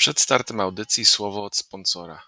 [0.00, 2.22] Przed startem audycji słowo od sponsora.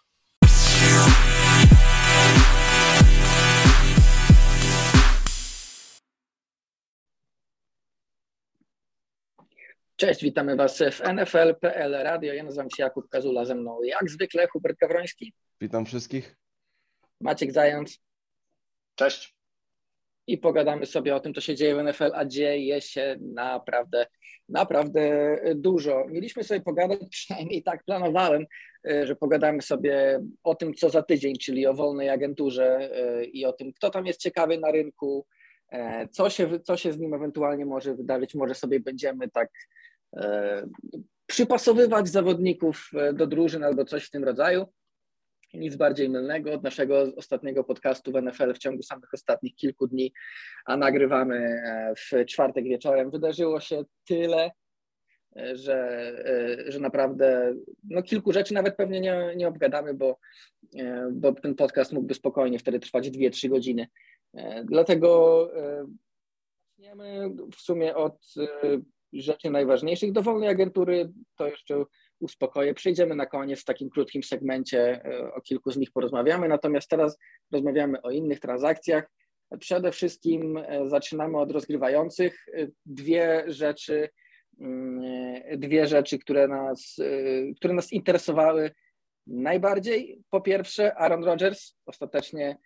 [9.97, 12.33] Cześć, witamy Was w NFL.pl Radio.
[12.33, 15.33] Ja nazywam się Jakub Kazula, ze mną jak zwykle Hubert Gawroński.
[15.61, 16.37] Witam wszystkich.
[17.21, 17.99] Maciek Zając.
[18.95, 19.35] Cześć.
[20.27, 24.07] I pogadamy sobie o tym, co się dzieje w NFL, a dzieje się naprawdę,
[24.49, 26.07] naprawdę dużo.
[26.09, 28.47] Mieliśmy sobie pogadać, przynajmniej tak planowałem,
[28.91, 33.45] e, że pogadamy sobie o tym, co za tydzień, czyli o wolnej agenturze e, i
[33.45, 35.27] o tym, kto tam jest ciekawy na rynku,
[35.73, 38.35] e, co się, co się z nim ewentualnie może wydarzyć.
[38.35, 39.49] Może sobie będziemy tak
[41.27, 44.67] przypasowywać zawodników do drużyn albo coś w tym rodzaju.
[45.55, 50.13] Nic bardziej mylnego od naszego ostatniego podcastu w NFL w ciągu samych ostatnich kilku dni,
[50.65, 53.11] a nagrywamy e, w czwartek wieczorem.
[53.11, 54.51] Wydarzyło się tyle,
[55.37, 55.79] e, że,
[56.67, 60.19] e, że naprawdę no, kilku rzeczy nawet pewnie nie, nie obgadamy, bo,
[61.13, 63.87] bo ten podcast mógłby spokojnie wtedy trwać 2-3 godziny.
[64.65, 65.51] Dlatego
[66.79, 68.35] zaczniemy w sumie od
[69.13, 70.13] rzeczy najważniejszych.
[70.13, 71.85] Do wolnej agentury to jeszcze
[72.23, 72.75] uspokoję.
[72.75, 77.19] Przejdziemy na koniec w takim krótkim segmencie, e, o kilku z nich porozmawiamy, natomiast teraz
[77.53, 79.11] rozmawiamy o innych transakcjach.
[79.59, 82.49] Przede wszystkim e, zaczynamy od rozgrywających.
[82.49, 84.09] E, dwie rzeczy,
[84.61, 85.03] mm,
[85.61, 86.97] dwie rzeczy, które nas,
[87.57, 88.71] które nas interesowały
[89.27, 90.23] najbardziej.
[90.31, 92.57] Po pierwsze, Aaron Rodgers ostatecznie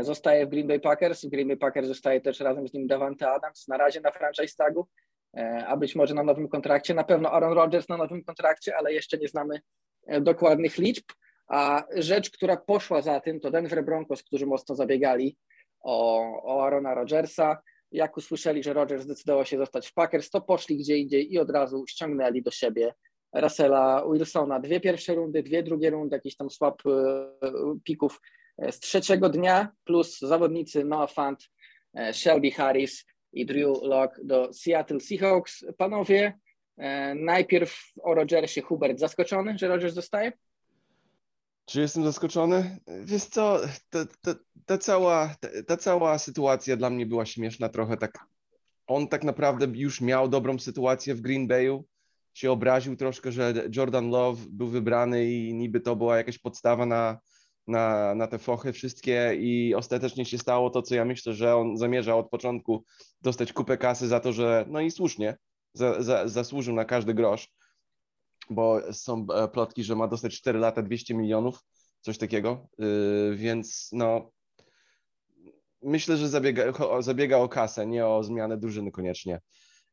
[0.00, 1.24] zostaje w Green Bay Packers.
[1.24, 4.54] W Green Bay Packers zostaje też razem z nim Davante Adams, na razie na franchise
[4.56, 4.88] tagu.
[5.36, 6.94] E, a być może na nowym kontrakcie.
[6.94, 9.60] Na pewno Aaron Rodgers na nowym kontrakcie, ale jeszcze nie znamy
[10.06, 11.04] e, dokładnych liczb.
[11.48, 15.36] A rzecz, która poszła za tym, to Denver Broncos, którzy mocno zabiegali
[15.80, 17.62] o, o Aarona Rodgersa.
[17.92, 21.50] Jak usłyszeli, że Rodgers zdecydował się zostać w Packers, to poszli gdzie indziej i od
[21.50, 22.94] razu ściągnęli do siebie
[23.34, 24.60] Russella Wilsona.
[24.60, 26.90] Dwie pierwsze rundy, dwie drugie rundy, jakiś tam swap e,
[27.84, 28.20] pików
[28.70, 31.48] z trzeciego dnia, plus zawodnicy Noah Fant,
[32.12, 35.64] Shelby Harris, i Drew Lock do Seattle Seahawks.
[35.78, 36.38] Panowie,
[36.76, 38.62] e, najpierw o Rodgersie.
[38.62, 40.32] Hubert, zaskoczony, że Rodgers zostaje?
[41.64, 42.78] Czy jestem zaskoczony?
[43.04, 44.34] Wiesz co, ta, ta,
[44.66, 47.96] ta, cała, ta, ta cała sytuacja dla mnie była śmieszna trochę.
[47.96, 48.18] Tak,
[48.86, 51.84] on tak naprawdę już miał dobrą sytuację w Green Bayu,
[52.34, 57.18] się obraził troszkę, że Jordan Love był wybrany i niby to była jakaś podstawa na,
[57.70, 61.76] na, na te fochy wszystkie i ostatecznie się stało to, co ja myślę, że on
[61.76, 62.84] zamierza od początku
[63.20, 65.36] dostać kupę kasy za to, że no i słusznie,
[65.74, 67.48] za, za, zasłużył na każdy grosz,
[68.50, 71.60] bo są e, plotki, że ma dostać 4 lata 200 milionów,
[72.00, 74.30] coś takiego, yy, więc no
[75.82, 79.40] myślę, że zabiega, zabiega o kasę, nie o zmianę drużyny koniecznie.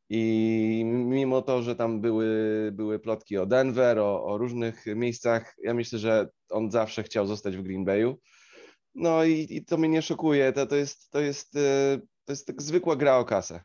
[0.10, 2.28] I mimo to, że tam były,
[2.74, 7.58] były plotki o Denver, o, o, różnych miejscach, ja myślę, że on zawsze chciał zostać
[7.58, 8.20] w Green Bayu.
[8.96, 10.54] No i, i to mnie nie szokuje.
[10.54, 13.64] To, to, jest, to, jest, e, to jest tak zwykła gra o kasę.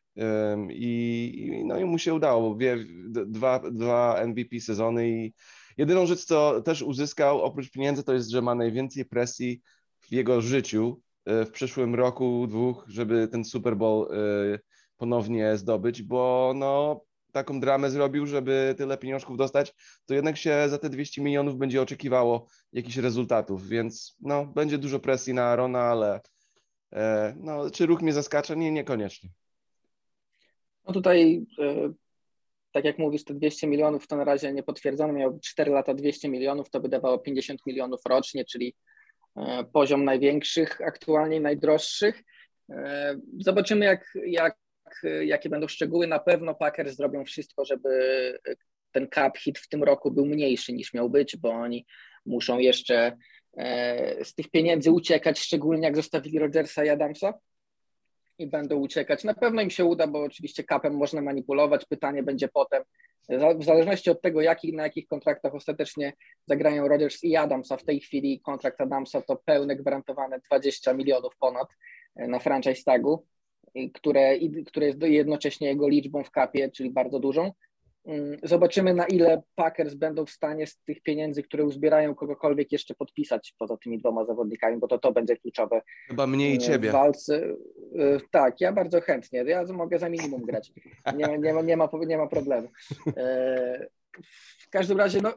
[0.70, 2.56] I, no i mu się udało.
[2.56, 2.78] Wie,
[3.26, 5.34] dwa, dwa MVP sezony i
[5.76, 9.60] jedyną rzecz, co też uzyskał oprócz pieniędzy, to jest, że ma najwięcej presji
[10.00, 14.58] w jego życiu e, w przyszłym roku, dwóch, żeby ten Super Bowl e,
[15.02, 19.74] ponownie zdobyć, bo no, taką dramę zrobił, żeby tyle pieniążków dostać,
[20.06, 25.00] to jednak się za te 200 milionów będzie oczekiwało jakichś rezultatów, więc no, będzie dużo
[25.00, 26.20] presji na Arona, ale
[26.92, 28.54] e, no, czy ruch mnie zaskacza?
[28.54, 29.30] Nie, niekoniecznie.
[30.86, 31.92] No tutaj, e,
[32.72, 36.28] tak jak mówisz, te 200 milionów to na razie nie potwierdzone, miał 4 lata 200
[36.28, 38.74] milionów, to by dawało 50 milionów rocznie, czyli
[39.36, 42.22] e, poziom największych, aktualnie najdroższych.
[42.70, 44.61] E, zobaczymy, jak, jak
[45.24, 46.06] jakie będą szczegóły.
[46.06, 47.88] Na pewno Packers zrobią wszystko, żeby
[48.92, 51.86] ten cap hit w tym roku był mniejszy niż miał być, bo oni
[52.26, 53.16] muszą jeszcze
[53.56, 57.34] e, z tych pieniędzy uciekać, szczególnie jak zostawili Rodgersa i Adamsa
[58.38, 59.24] i będą uciekać.
[59.24, 61.84] Na pewno im się uda, bo oczywiście kapem można manipulować.
[61.84, 62.82] Pytanie będzie potem,
[63.58, 64.40] w zależności od tego,
[64.72, 66.12] na jakich kontraktach ostatecznie
[66.46, 67.76] zagrają Rodgers i Adamsa.
[67.76, 71.68] W tej chwili kontrakt Adamsa to pełne gwarantowane 20 milionów ponad
[72.16, 73.26] e, na franchise tagu
[73.94, 77.52] które, które jest jednocześnie jego liczbą w kapie, czyli bardzo dużą.
[78.04, 82.94] Mm, zobaczymy, na ile Packers będą w stanie z tych pieniędzy, które uzbierają, kogokolwiek jeszcze
[82.94, 85.82] podpisać poza tymi dwoma zawodnikami, bo to to będzie kluczowe.
[86.08, 86.88] Chyba mniej w ciebie.
[86.88, 87.44] W walce.
[87.44, 89.44] Y, tak, ja bardzo chętnie.
[89.46, 90.72] Ja mogę za minimum grać.
[91.16, 92.68] Nie, nie, nie, ma, nie, ma, nie ma problemu.
[93.16, 93.86] E,
[94.58, 95.34] w każdym razie, no,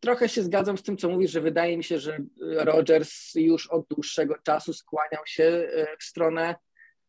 [0.00, 3.86] trochę się zgadzam z tym, co mówisz, że wydaje mi się, że Rogers już od
[3.88, 6.54] dłuższego czasu skłaniał się e, w stronę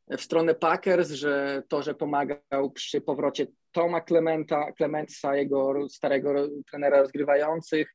[0.08, 6.34] w stronę Packers, że to, że pomagał przy powrocie Toma Clementa, Clementsa, jego starego
[6.72, 7.94] trenera rozgrywających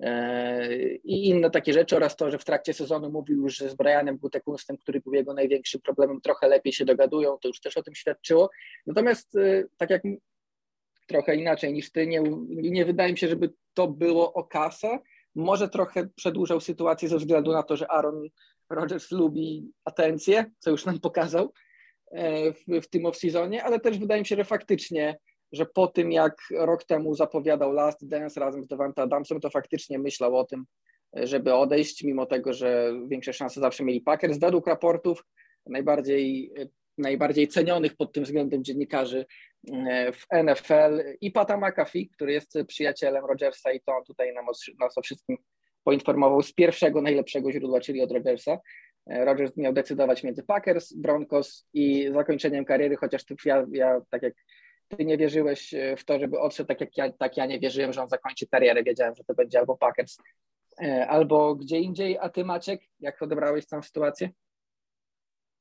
[0.00, 4.16] e, i inne takie rzeczy oraz to, że w trakcie sezonu mówił że z Brianem
[4.16, 7.94] Gutekunstem, który był jego największym problemem, trochę lepiej się dogadują, to już też o tym
[7.94, 8.50] świadczyło.
[8.86, 10.02] Natomiast e, tak jak
[11.06, 14.98] trochę inaczej niż ty, nie, nie wydaje mi się, żeby to było o kasę.
[15.34, 18.28] Może trochę przedłużał sytuację ze względu na to, że Aaron
[18.70, 21.52] Rodgers lubi atencję, co już nam pokazał
[22.12, 25.18] e, w, w tym off-seasonie, ale też wydaje mi się, że faktycznie,
[25.52, 29.98] że po tym jak rok temu zapowiadał Last Dance razem z Devante Adamsem, to faktycznie
[29.98, 30.64] myślał o tym,
[31.12, 34.38] żeby odejść, mimo tego, że większe szanse zawsze mieli Packers.
[34.38, 35.24] Według raportów
[35.66, 36.52] najbardziej,
[36.98, 39.26] najbardziej cenionych pod tym względem dziennikarzy
[39.72, 44.44] e, w NFL i Pata McAfee, który jest przyjacielem Rodgersa i to on tutaj nam,
[44.80, 45.36] nas o wszystkim
[45.84, 48.58] poinformował z pierwszego najlepszego źródła, czyli od Rodgersa.
[49.06, 54.22] E, Rodgers miał decydować między Packers, Broncos i zakończeniem kariery, chociaż ty, ja, ja tak
[54.22, 54.34] jak
[54.88, 57.92] ty nie wierzyłeś e, w to, żeby odszedł, tak jak ja, tak ja nie wierzyłem,
[57.92, 58.82] że on zakończy karierę.
[58.82, 60.16] Wiedziałem, że to będzie albo Packers,
[60.82, 62.18] e, albo gdzie indziej.
[62.18, 64.30] A ty, Maciek, jak odebrałeś tę sytuację?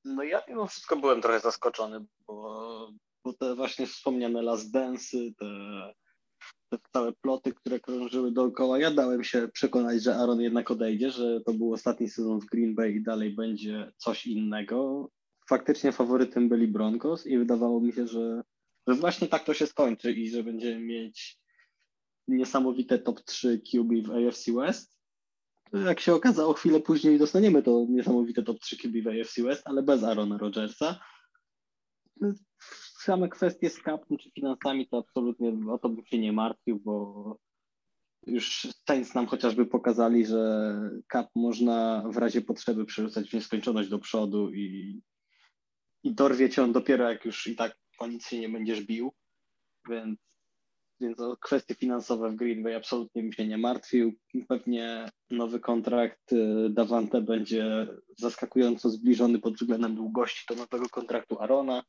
[0.06, 2.89] No ja mimo wszystko byłem trochę zaskoczony, bo,
[3.24, 5.45] bo te właśnie wspomniane Last Dance, te
[6.69, 8.80] te całe ploty, które krążyły dookoła.
[8.80, 12.75] Ja dałem się przekonać, że Aaron jednak odejdzie, że to był ostatni sezon w Green
[12.75, 15.10] Bay i dalej będzie coś innego.
[15.50, 18.44] Faktycznie faworytem byli Broncos i wydawało mi się, że,
[18.88, 21.40] że właśnie tak to się skończy i że będziemy mieć
[22.28, 25.00] niesamowite top 3 QB w AFC West.
[25.74, 29.84] Jak się okazało, chwilę później dostaniemy to niesamowite top 3 QB w AFC West, ale
[29.84, 31.00] bez Arona Rodgersa
[33.01, 37.38] same kwestie z kapem czy finansami, to absolutnie o to bym się nie martwił, bo
[38.28, 40.74] już Saints nam chociażby pokazali, że
[41.07, 45.01] kap można w razie potrzeby przerzucać w nieskończoność do przodu i,
[46.04, 49.13] i dorwie cię on dopiero jak już i tak po nic się nie będziesz bił,
[49.90, 50.19] więc,
[51.01, 54.13] więc o kwestie finansowe w Green Bay absolutnie bym się nie martwił.
[54.48, 57.88] Pewnie nowy kontrakt y, Davante będzie
[58.18, 61.84] zaskakująco zbliżony pod względem długości do nowego kontraktu Arona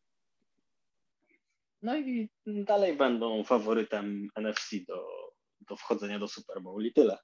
[1.82, 5.06] no i dalej będą faworytem NFC do,
[5.69, 7.19] do wchodzenia do Super Bowl i tyle.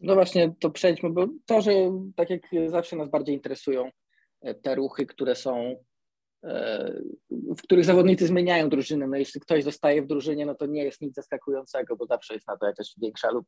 [0.00, 1.70] No właśnie, to przejdźmy, bo to, że
[2.16, 3.90] tak jak zawsze nas bardziej interesują
[4.40, 5.84] e, te ruchy, które są,
[6.44, 6.92] e,
[7.30, 9.06] w których zawodnicy zmieniają drużynę.
[9.06, 12.48] No jeśli ktoś zostaje w drużynie, no to nie jest nic zaskakującego, bo zawsze jest
[12.48, 13.46] na to jakaś większa lub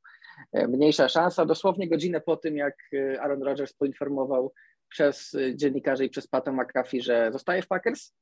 [0.53, 1.47] e, mniejsza szansa.
[1.47, 2.77] Dosłownie godzinę po tym, jak
[3.21, 4.53] Aaron Rodgers poinformował
[4.89, 8.13] przez dziennikarzy i przez Pata McAfee, że zostaje w Packers,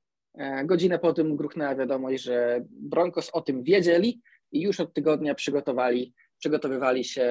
[0.65, 4.21] godzinę po tym gruchnęła wiadomość, że Broncos o tym wiedzieli
[4.53, 7.29] i już od tygodnia przygotowali, przygotowywali się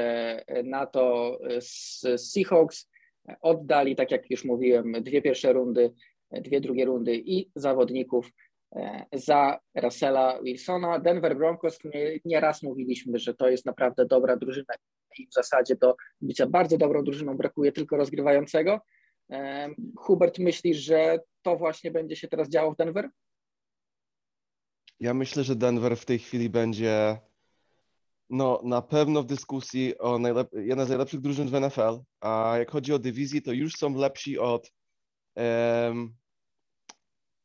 [0.63, 2.89] na to z Seahawks.
[3.41, 5.93] Oddali, tak jak już mówiłem, dwie pierwsze rundy,
[6.31, 8.31] dwie drugie rundy i zawodników
[8.75, 10.99] e, za Russella Wilsona.
[10.99, 14.73] Denver Broncos, nie, nie raz mówiliśmy, że to jest naprawdę dobra drużyna
[15.19, 18.81] i w zasadzie do bycia bardzo dobrą drużyną brakuje tylko rozgrywającego.
[19.97, 23.09] Hubert, myślisz, że to właśnie będzie się teraz działo w Denver?
[24.99, 27.19] Ja myślę, że Denver w tej chwili będzie
[28.29, 32.71] no, na pewno w dyskusji o najlep- jedna z najlepszych drużyn w NFL, a jak
[32.71, 34.71] chodzi o dywizję, to już są lepsi od
[35.35, 36.15] um,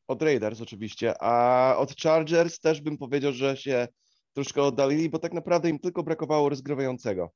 [0.09, 3.89] od Raiders oczywiście, a od Chargers też bym powiedział, że się
[4.33, 7.31] troszkę oddalili, bo tak naprawdę im tylko brakowało rozgrywającego.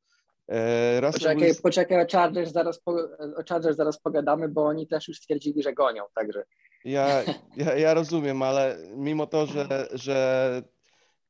[0.49, 2.93] E, poczekaj, poczekaj o, Chargers zaraz po,
[3.37, 6.45] o Chargers zaraz pogadamy, bo oni też już stwierdzili, że gonią, także.
[6.85, 7.23] Ja,
[7.57, 10.63] ja, ja rozumiem, ale mimo to, że, że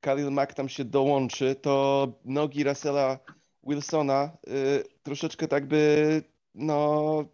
[0.01, 3.19] Khalil Mack tam się dołączy, to nogi Russella
[3.63, 6.23] Wilsona y, troszeczkę tak by
[6.55, 7.25] no,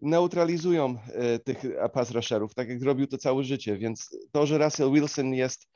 [0.00, 0.98] neutralizują
[1.34, 1.58] y, tych
[1.92, 5.66] pass rusherów, tak jak zrobił to całe życie, więc to, że Russell Wilson jest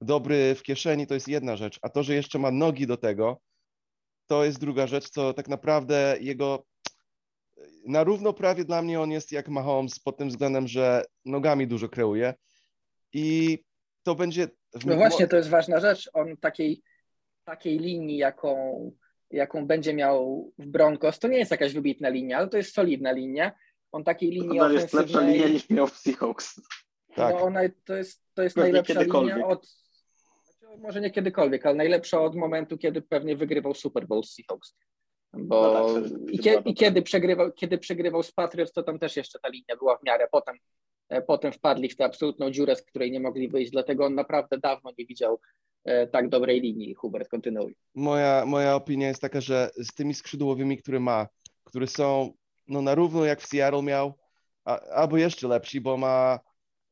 [0.00, 3.40] dobry w kieszeni, to jest jedna rzecz, a to, że jeszcze ma nogi do tego,
[4.26, 6.64] to jest druga rzecz, co tak naprawdę jego
[7.86, 11.88] na równo prawie dla mnie on jest jak Mahomes pod tym względem, że nogami dużo
[11.88, 12.34] kreuje
[13.12, 13.58] i
[14.02, 14.48] to będzie...
[14.86, 16.10] No właśnie, to jest ważna rzecz.
[16.12, 16.82] On takiej,
[17.44, 18.92] takiej linii, jaką,
[19.30, 23.12] jaką będzie miał w Broncos, to nie jest jakaś wybitna linia, ale to jest solidna
[23.12, 23.52] linia.
[23.92, 26.60] On takiej linii to jest lepsza linia niż miał w Seahawks.
[27.14, 27.34] Tak.
[27.34, 29.83] No ona, to jest, to jest najlepsza linia od
[30.78, 34.74] może nie kiedykolwiek, ale najlepsza od momentu, kiedy pewnie wygrywał Super Bowl z Seahawks.
[35.38, 39.16] Bo no tak, i, kie, i, kiedy, przegrywał, kiedy przegrywał z Patriots, to tam też
[39.16, 40.26] jeszcze ta linia była w miarę.
[40.32, 40.56] Potem,
[41.08, 44.58] e, potem wpadli w tę absolutną dziurę, z której nie mogli wyjść, dlatego on naprawdę
[44.58, 45.40] dawno nie widział
[45.84, 46.94] e, tak dobrej linii.
[46.94, 47.76] Hubert, kontynuuj.
[47.94, 51.26] Moja, moja opinia jest taka, że z tymi skrzydłowymi, które ma,
[51.64, 52.32] które są
[52.68, 54.14] no, na równo jak w Seattle miał,
[54.64, 56.38] a, albo jeszcze lepsi, bo ma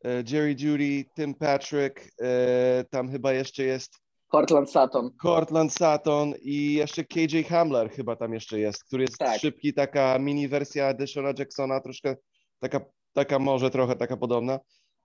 [0.05, 5.11] Jerry Judy, Tim Patrick, e, tam chyba jeszcze jest Cortland Sutton.
[5.23, 9.41] Cortland Sutton i jeszcze KJ Hamler chyba tam jeszcze jest, który jest Tak.
[9.41, 12.17] szybki, taka mini wersja Deshona Jacksona, troszkę
[12.59, 12.81] taka,
[13.13, 14.61] taka może trochę taka podobna.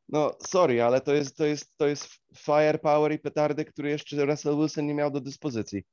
[0.10, 4.58] No sorry, ale to jest, to jest, to jest firepower i petardy, który jeszcze Russell
[4.58, 5.84] Wilson nie miał do dyspozycji.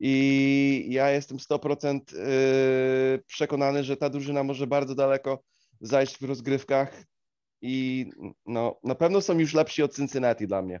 [0.00, 5.42] I ja jestem 100% yy, przekonany, że ta drużyna może bardzo daleko
[5.80, 7.04] zajść w rozgrywkach
[7.62, 8.06] i
[8.46, 10.80] no, na pewno są już lepsi od Cincinnati dla mnie.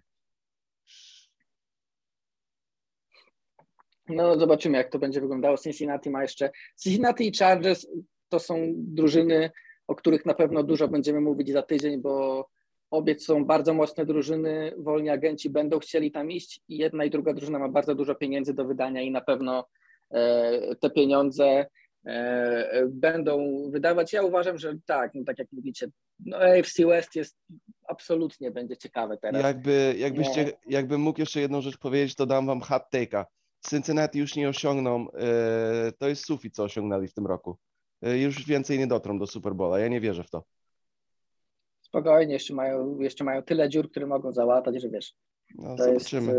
[4.08, 5.58] No zobaczymy, jak to będzie wyglądało.
[5.58, 6.50] Cincinnati ma jeszcze.
[6.82, 7.86] Cincinnati i Chargers
[8.28, 9.50] to są drużyny,
[9.86, 12.46] o których na pewno dużo będziemy mówić za tydzień, bo
[12.90, 14.72] obie są bardzo mocne drużyny.
[14.78, 18.54] Wolni agenci będą chcieli tam iść i jedna i druga drużyna ma bardzo dużo pieniędzy
[18.54, 19.68] do wydania i na pewno
[20.10, 21.66] e, te pieniądze
[22.06, 24.12] e, będą wydawać.
[24.12, 25.88] Ja uważam, że tak, no tak jak mówicie,
[26.26, 27.36] no AFC West jest
[27.88, 29.42] absolutnie będzie ciekawe teraz.
[29.42, 30.52] Jakby, jakbyście, Nie.
[30.66, 33.24] jakbym mógł jeszcze jedną rzecz powiedzieć, to dam wam hot take'a.
[33.70, 37.58] Cincinnati już nie osiągną, e, to jest sufit, co osiągnęli w tym roku.
[38.02, 40.44] E, już więcej nie dotrą do Super Bowla, ja nie wierzę w to.
[41.80, 45.14] Spokojnie, jeszcze mają, jeszcze mają tyle dziur, które mogą załatać, że wiesz,
[45.54, 46.10] No, to jest...
[46.10, 46.32] zobaczymy.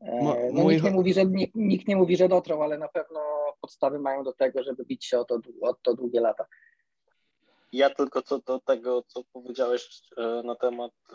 [0.00, 2.78] e, e, No, mój- nikt, nie mówi, że, nikt, nikt nie mówi, że dotrą, ale
[2.78, 3.20] na pewno
[3.60, 6.46] podstawy mają do tego, żeby bić się o to, o to długie lata.
[7.72, 11.14] Ja tylko co do tego, co powiedziałeś e, na temat e,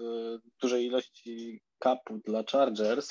[0.61, 3.09] dużej ilości kapów dla Chargers,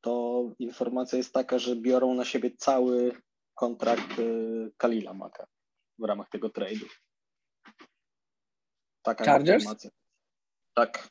[0.00, 3.12] to informacja jest taka, że biorą na siebie cały
[3.54, 4.22] kontrakt e,
[4.76, 5.46] Kalila Maka
[5.98, 6.86] w ramach tego trade'u.
[9.02, 9.62] Taka Chargers?
[9.62, 9.90] informacja.
[10.74, 11.08] Tak.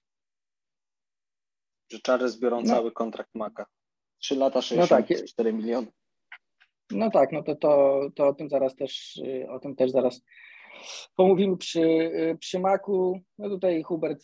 [1.91, 2.67] Że Chargers biorą No.
[2.67, 3.65] cały kontrakt Maka.
[4.19, 5.87] 3 lata, No tak, 64 miliony.
[6.91, 10.21] No tak, no to, to, to o tym zaraz też, y, o tym też zaraz
[11.15, 13.19] pomówimy przy, przy Macu.
[13.37, 14.23] No tutaj Hubert,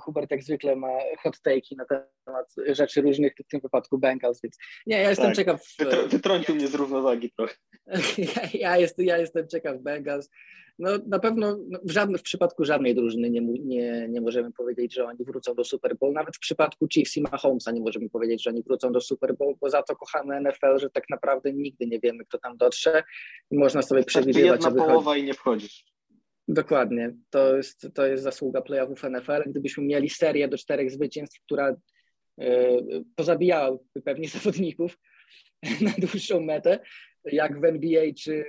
[0.00, 0.88] Hubert jak zwykle ma
[1.22, 5.36] hot take'i na temat rzeczy różnych, w tym wypadku Bengals, więc nie, ja jestem Tak.
[5.36, 5.60] ciekaw.
[5.80, 7.54] Wytr- wytrącił mnie z równowagi trochę.
[7.86, 7.96] Ja,
[8.54, 10.30] ja, jest, ja jestem ciekaw Bengals.
[10.78, 14.94] No na pewno no, w, żadnym, w przypadku żadnej drużyny nie, nie, nie możemy powiedzieć,
[14.94, 16.12] że oni wrócą do Super Bowl.
[16.12, 19.54] Nawet w przypadku Chiefs i Mahomesa nie możemy powiedzieć, że oni wrócą do Super Bowl,
[19.60, 23.02] bo za to kochamy NFL, że tak naprawdę nigdy nie wiemy, kto tam dotrze.
[23.50, 24.90] I można sobie Wystarczy przewidywać, jedna że wychodzi.
[24.90, 25.84] połowa i nie wchodzisz.
[26.48, 27.14] Dokładnie.
[27.30, 29.42] To jest, to jest zasługa playoffów NFL.
[29.46, 31.76] Gdybyśmy mieli serię do czterech zwycięstw, która
[33.16, 34.98] pozabijałaby pewnie zawodników
[35.80, 36.78] na dłuższą metę,
[37.32, 38.44] jak w NBA czy,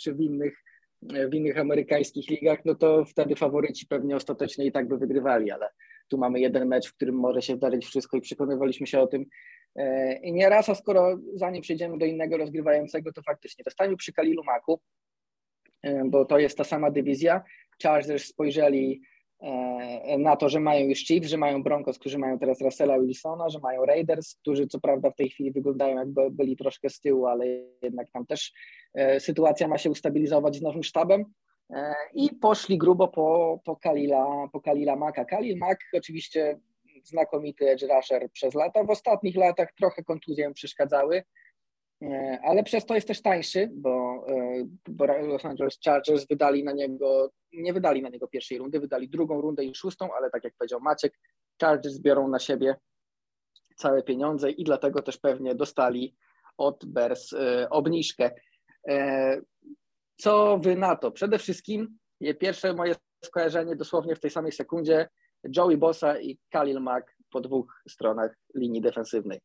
[0.00, 0.64] czy w, innych,
[1.02, 5.68] w innych amerykańskich ligach, no to wtedy faworyci pewnie ostatecznie i tak by wygrywali, ale
[6.08, 9.26] tu mamy jeden mecz, w którym może się zdarzyć wszystko i przekonywaliśmy się o tym
[9.76, 14.44] e, i nieraz, a skoro zanim przejdziemy do innego rozgrywającego, to faktycznie zostańmy przy Kalilu
[14.44, 14.80] Maku,
[15.82, 17.42] e, bo to jest ta sama dywizja.
[17.82, 19.02] Chargers spojrzeli
[20.18, 23.58] na to, że mają już Chiefs, że mają Broncos, którzy mają teraz Russella Wilsona, że
[23.58, 27.46] mają Raiders, którzy co prawda w tej chwili wyglądają jakby byli troszkę z tyłu, ale
[27.82, 28.52] jednak tam też
[28.94, 31.24] e, sytuacja ma się ustabilizować z nowym sztabem.
[31.70, 35.24] E, I poszli grubo po, po, Kalila, po Kalila Maka.
[35.24, 36.60] Kalil Mak oczywiście
[37.04, 38.84] znakomity edge rusher przez lata.
[38.84, 41.24] W ostatnich latach trochę kontuzje mu przeszkadzały, e,
[42.42, 47.30] ale przez to jest też tańszy, bo, e, bo Los Angeles Chargers wydali na niego,
[47.52, 50.80] nie wydali na niego pierwszej rundy, wydali drugą rundę i szóstą, ale tak jak powiedział
[50.80, 51.18] Maciek,
[51.60, 52.76] Chargers biorą na siebie
[53.76, 56.16] całe pieniądze i dlatego też pewnie dostali
[56.56, 58.30] od Bears e, obniżkę.
[58.88, 59.40] E,
[60.16, 61.10] Co wy na to?
[61.10, 61.98] Przede wszystkim
[62.40, 65.08] pierwsze moje skojarzenie dosłownie w tej samej sekundzie
[65.56, 69.40] Joey Bossa i Khalil Mack po dwóch stronach linii defensywnej.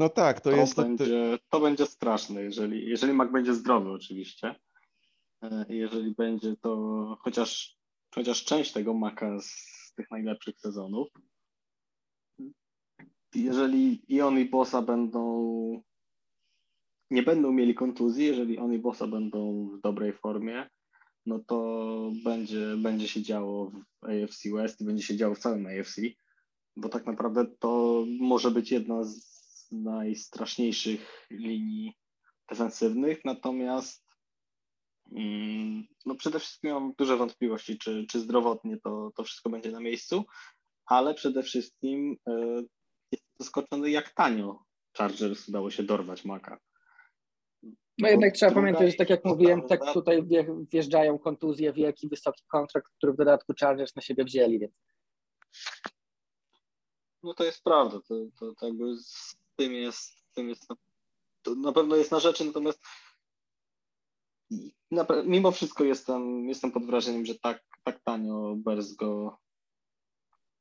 [0.00, 0.76] No tak, to To, jest...
[0.76, 4.54] To, będzie, to będzie straszne, jeżeli, jeżeli Mac będzie zdrowy oczywiście.
[5.42, 7.76] E, Jeżeli będzie to chociaż,
[8.14, 11.08] chociaż część tego Maca z tych najlepszych sezonów.
[13.34, 15.82] Jeżeli i on i Bossa będą
[17.10, 20.70] nie będą mieli kontuzji, jeżeli on i Bossa będą w dobrej formie,
[21.26, 25.66] no to będzie, będzie się działo w AFC West i będzie się działo w całym
[25.66, 26.00] AFC,
[26.76, 29.29] bo tak naprawdę to może być jedna z
[29.72, 31.96] najstraszniejszych linii
[32.48, 34.04] defensywnych, natomiast
[35.12, 39.80] mm, no przede wszystkim mam duże wątpliwości, czy, czy zdrowotnie to, to wszystko będzie na
[39.80, 40.24] miejscu,
[40.86, 42.62] ale przede wszystkim e,
[43.12, 44.64] jest zaskoczony, jak tanio
[44.96, 46.58] Chargers udało się dorwać Maka.
[47.98, 52.44] No jednak trzeba pamiętać, że tak jak mówiłem, tak tutaj wje- wjeżdżają kontuzje, wielki, wysoki
[52.46, 54.72] kontrakt, który w dodatku Chargers na siebie wzięli, więc
[57.22, 58.84] No to jest prawda, to, to, to jakby
[59.60, 60.76] tym jest, tym jest na,
[61.42, 62.80] to na pewno jest na rzeczy, natomiast
[65.24, 69.38] mimo wszystko jestem, jestem pod wrażeniem, że tak, tak tanio Bears go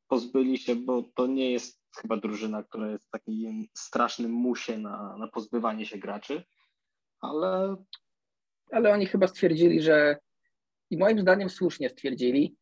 [0.08, 5.18] pozbyli się, bo to nie jest chyba drużyna, która jest w takim strasznym musie na,
[5.18, 6.44] na pozbywanie się graczy,
[7.20, 7.76] ale...
[8.72, 10.18] Ale oni chyba stwierdzili, że
[10.90, 12.58] i moim zdaniem słusznie stwierdzili,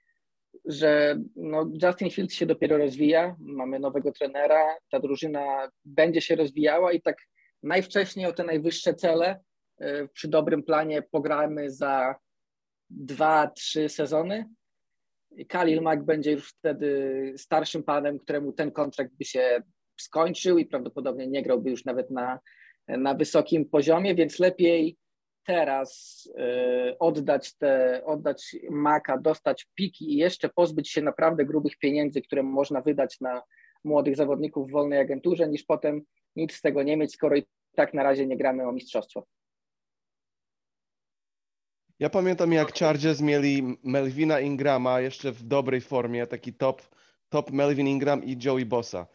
[0.66, 6.92] że no Justin Fields się dopiero rozwija, mamy nowego trenera, ta drużyna będzie się rozwijała
[6.92, 7.18] i tak
[7.64, 9.40] najwcześniej o te najwyższe cele
[9.78, 12.16] e, przy dobrym planie pogramy za
[12.90, 14.46] dwa, trzy sezony.
[15.50, 19.62] Khalil Mack będzie już wtedy starszym panem, któremu ten kontrakt by się
[20.00, 22.40] skończył i prawdopodobnie nie grałby już nawet na,
[22.88, 24.98] na wysokim poziomie, więc lepiej
[25.48, 26.24] teraz
[26.90, 32.44] y, oddać te, oddać Maka, dostać piki i jeszcze pozbyć się naprawdę grubych pieniędzy, które
[32.44, 33.42] można wydać na
[33.84, 36.02] młodych zawodników w wolnej agenturze, niż potem
[36.36, 37.44] nic z tego nie mieć, skoro i
[37.76, 39.24] tak na razie nie gramy o mistrzostwo.
[42.00, 46.82] Ja pamiętam jak Chargers mieli Melvina Ingrama jeszcze w dobrej formie, taki top,
[47.30, 49.08] top Melvin Ingram i Joey Bossa.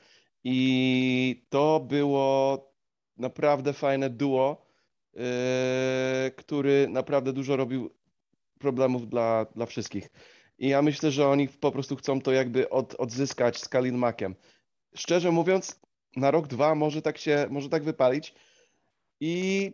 [0.45, 2.59] I to było
[3.17, 4.62] naprawdę fajne duo
[6.37, 7.91] który naprawdę dużo robił
[8.59, 10.09] problemów dla, dla wszystkich.
[10.59, 14.35] I ja myślę, że oni po prostu chcą to jakby od, odzyskać z Kalin Makiem.
[14.95, 15.81] Szczerze mówiąc,
[16.17, 18.35] na rok, dwa może tak się, może tak wypalić.
[19.21, 19.73] I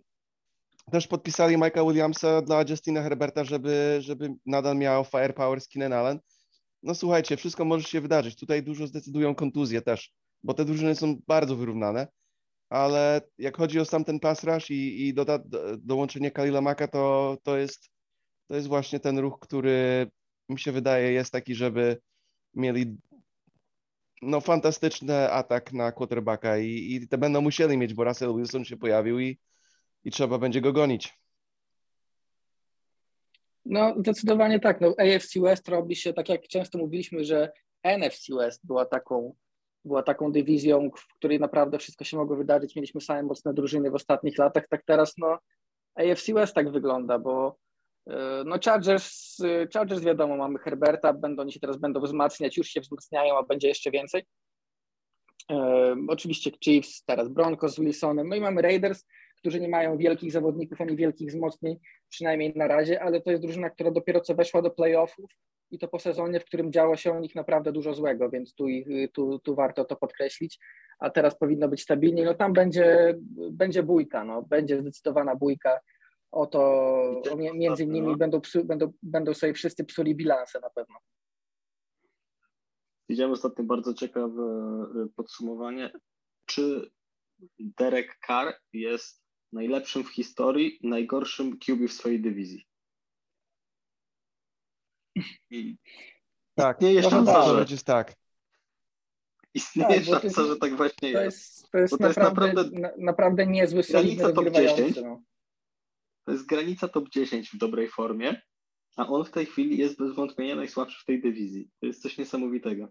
[0.91, 6.21] też podpisali Mike'a Williamsa dla Justina Herberta, żeby, żeby nadal miał firepower z Keenan Allen.
[6.83, 8.37] No słuchajcie, wszystko może się wydarzyć.
[8.37, 12.07] Tutaj dużo zdecydują kontuzje też, bo te drużyny są bardzo wyrównane
[12.69, 16.89] ale jak chodzi o sam ten pass rush i, i doda, do, dołączenie Kalila Maka,
[16.89, 17.91] to, to, jest,
[18.47, 20.11] to jest właśnie ten ruch, który
[20.49, 22.01] mi się wydaje jest taki, żeby
[22.55, 22.97] mieli
[24.23, 28.77] no fantastyczny atak na quarterbacka i, i te będą musieli mieć, bo Russell Wilson się
[28.77, 29.39] pojawił i,
[30.05, 31.19] i trzeba będzie go gonić.
[33.65, 34.81] No zdecydowanie tak.
[34.81, 39.35] No, AFC West robi się, tak jak często mówiliśmy, że NFC West była taką
[39.85, 42.77] była taką dywizją, w której naprawdę wszystko się mogło wydarzyć.
[42.77, 44.69] Mieliśmy same mocne drużyny w ostatnich latach.
[44.69, 45.39] Tak teraz no,
[45.95, 47.57] AFC West tak wygląda, bo
[48.07, 49.37] e, no Chargers,
[49.73, 53.69] Chargers wiadomo, mamy Herberta, będą, oni się teraz będą wzmacniać, już się wzmacniają, a będzie
[53.69, 54.25] jeszcze więcej.
[55.51, 59.05] E, oczywiście Chiefs, teraz Broncos z Wilsonem, no i mamy Raiders,
[59.39, 63.71] którzy nie mają wielkich zawodników ani wielkich wzmocnień, przynajmniej na razie, ale to jest drużyna,
[63.71, 65.31] która dopiero co weszła do playoffów
[65.71, 68.65] i to po sezonie, w którym działo się o nich naprawdę dużo złego, więc tu,
[69.13, 70.59] tu, tu warto to podkreślić,
[70.99, 72.25] a teraz powinno być stabilniej.
[72.25, 73.15] No tam będzie,
[73.51, 75.81] będzie bójka, no, będzie zdecydowana bójka
[76.31, 77.23] o to,
[77.55, 80.97] między innymi będą, psu, będą, będą sobie wszyscy psuli bilanse na pewno.
[83.09, 85.93] Widziałem ostatnio bardzo ciekawe e, podsumowanie.
[86.47, 86.91] Czy
[87.59, 92.67] Derek Carr jest najlepszym w historii, najgorszym QB w swojej dywizji?
[95.51, 95.77] I
[96.55, 98.15] tak, istnieje szansa, że będzie tak.
[99.55, 101.71] Istnieje tak, szansa, że tak właśnie to jest.
[101.71, 104.97] To jest, to naprawdę, jest naprawdę, naprawdę niezły, granica top 10.
[104.97, 105.23] No.
[106.25, 108.41] To jest granica top 10 w dobrej formie,
[108.97, 111.71] a on w tej chwili jest bez wątpienia najsłabszy w tej dywizji.
[111.81, 112.89] To jest coś niesamowitego.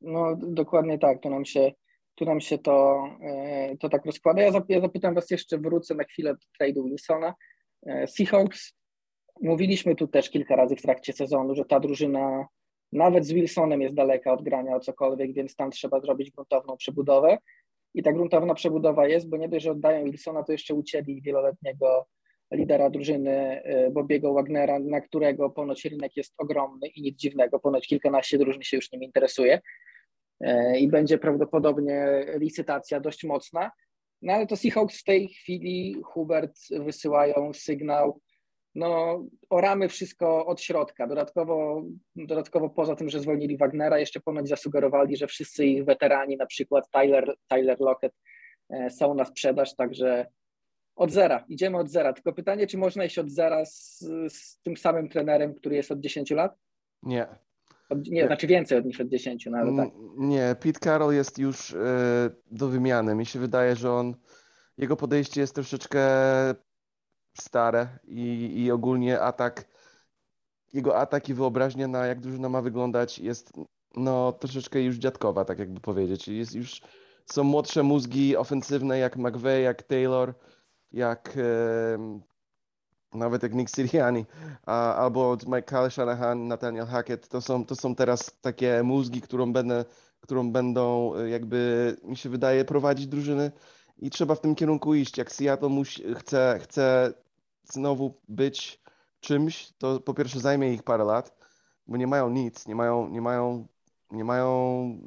[0.00, 1.72] No dokładnie tak, tu nam się,
[2.16, 4.42] tu nam się to, e, to tak rozkłada.
[4.42, 7.34] Ja, zapytam Was jeszcze, wrócę na chwilę do trade'u Wilsona.
[7.86, 8.76] E, Seahawks
[9.42, 12.46] Mówiliśmy tu też kilka razy w trakcie sezonu, że ta drużyna
[12.92, 17.38] nawet z Wilsonem jest daleka od grania o cokolwiek, więc tam trzeba zrobić gruntowną przebudowę.
[17.94, 22.06] I ta gruntowna przebudowa jest, bo nie dość, że oddają Wilsona, to jeszcze ucięli wieloletniego
[22.52, 27.86] lidera drużyny y, Bobiego Wagnera, na którego ponoć rynek jest ogromny i nic dziwnego, ponoć
[27.86, 29.60] kilkanaście drużyn się już nim interesuje
[30.78, 33.70] i będzie prawdopodobnie licytacja dość mocna.
[34.22, 38.20] No ale to Seahawks w tej chwili, Hubert wysyłają sygnał,
[38.76, 41.06] no, oramy wszystko od środka.
[41.06, 41.82] Dodatkowo,
[42.16, 46.90] dodatkowo poza tym, że zwolnili Wagnera, jeszcze ponoć zasugerowali, że wszyscy ich weterani, na przykład
[46.90, 48.12] Tyler, Tyler Lockett,
[48.70, 50.26] e, są na sprzedaż, także
[50.96, 52.12] od zera, idziemy od zera.
[52.12, 56.00] Tylko pytanie, czy można iść od zera z, z tym samym trenerem, który jest od
[56.00, 56.56] 10 lat?
[57.02, 57.26] Nie.
[57.90, 59.88] Nie, znaczy więcej od niż od 10, no ale tak.
[60.16, 61.76] Nie, Pete Carroll jest już y,
[62.50, 63.14] do wymiany.
[63.14, 64.14] Mi się wydaje, że on,
[64.78, 66.00] jego podejście jest troszeczkę
[67.40, 69.64] stare i, i ogólnie atak,
[70.72, 73.52] jego atak i wyobraźnia na jak drużyna ma wyglądać jest
[73.96, 76.28] no troszeczkę już dziadkowa, tak jakby powiedzieć.
[76.28, 76.80] Jest już,
[77.26, 80.34] są młodsze mózgi ofensywne jak McVeigh, jak Taylor,
[80.92, 82.20] jak e,
[83.16, 84.24] nawet jak Nick Sirianni,
[84.66, 89.84] a, albo Michael Shanahan, Nathaniel Hackett, to są, to są teraz takie mózgi, którą będę,
[90.20, 93.52] którą będą e, jakby, mi się wydaje, prowadzić drużyny
[93.98, 95.18] i trzeba w tym kierunku iść.
[95.18, 97.12] Jak Seattle musi, chce, chce
[97.64, 98.80] znowu być
[99.20, 101.36] czymś, to po pierwsze zajmie ich parę lat,
[101.86, 103.66] bo nie mają nic, nie mają, nie mają,
[104.10, 104.48] nie mają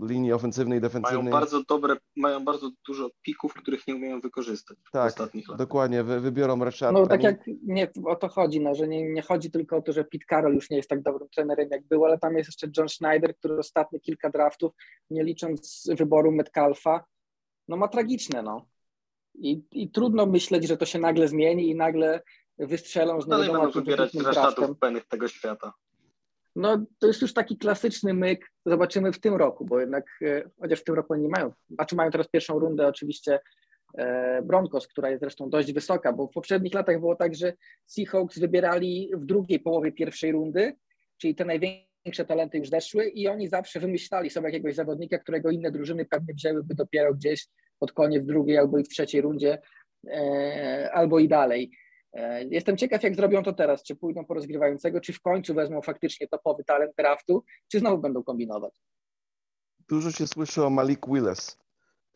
[0.07, 1.23] linii ofensywnej, defensywnej.
[1.23, 5.57] Mają bardzo dobre, mają bardzo dużo pików, których nie umieją wykorzystać w tak, ostatnich latach.
[5.57, 9.21] dokładnie, wy, wybiorą Rashad No tak jak nie o to chodzi, no, że nie, nie
[9.21, 12.05] chodzi tylko o to, że Pete Carroll już nie jest tak dobrym trenerem jak był,
[12.05, 14.71] ale tam jest jeszcze John Schneider, który ostatnie kilka draftów,
[15.09, 17.03] nie licząc wyboru Metcalfa,
[17.67, 18.65] no ma tragiczne, no.
[19.35, 22.21] I, I trudno myśleć, że to się nagle zmieni i nagle
[22.57, 25.73] wystrzelą z Dalej będą wybierać resztatów penych tego świata.
[26.55, 30.79] No to jest już taki klasyczny myk, zobaczymy w tym roku, bo jednak, e, chociaż
[30.79, 33.39] w tym roku nie mają, znaczy mają teraz pierwszą rundę oczywiście
[33.97, 37.53] e, Broncos, która jest zresztą dość wysoka, bo w poprzednich latach było tak, że
[37.85, 40.75] Seahawks wybierali w drugiej połowie pierwszej rundy,
[41.17, 45.71] czyli te największe talenty już zeszły i oni zawsze wymyślali sobie jakiegoś zawodnika, którego inne
[45.71, 47.47] drużyny pewnie wzięłyby dopiero gdzieś
[47.79, 49.61] pod koniec drugiej albo i w trzeciej rundzie,
[50.07, 51.71] e, albo i dalej.
[52.13, 53.83] E, Jestem ciekaw, jak zrobią to teraz.
[53.83, 58.23] Czy pójdą po rozgrywającego, czy w końcu wezmą faktycznie topowy talent draftu, czy znowu będą
[58.23, 58.81] kombinować.
[59.89, 61.57] Dużo się słyszy o Malik Willis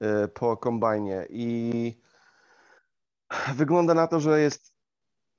[0.03, 2.01] y, po kombajnie i
[3.55, 4.73] wygląda na to, że jest,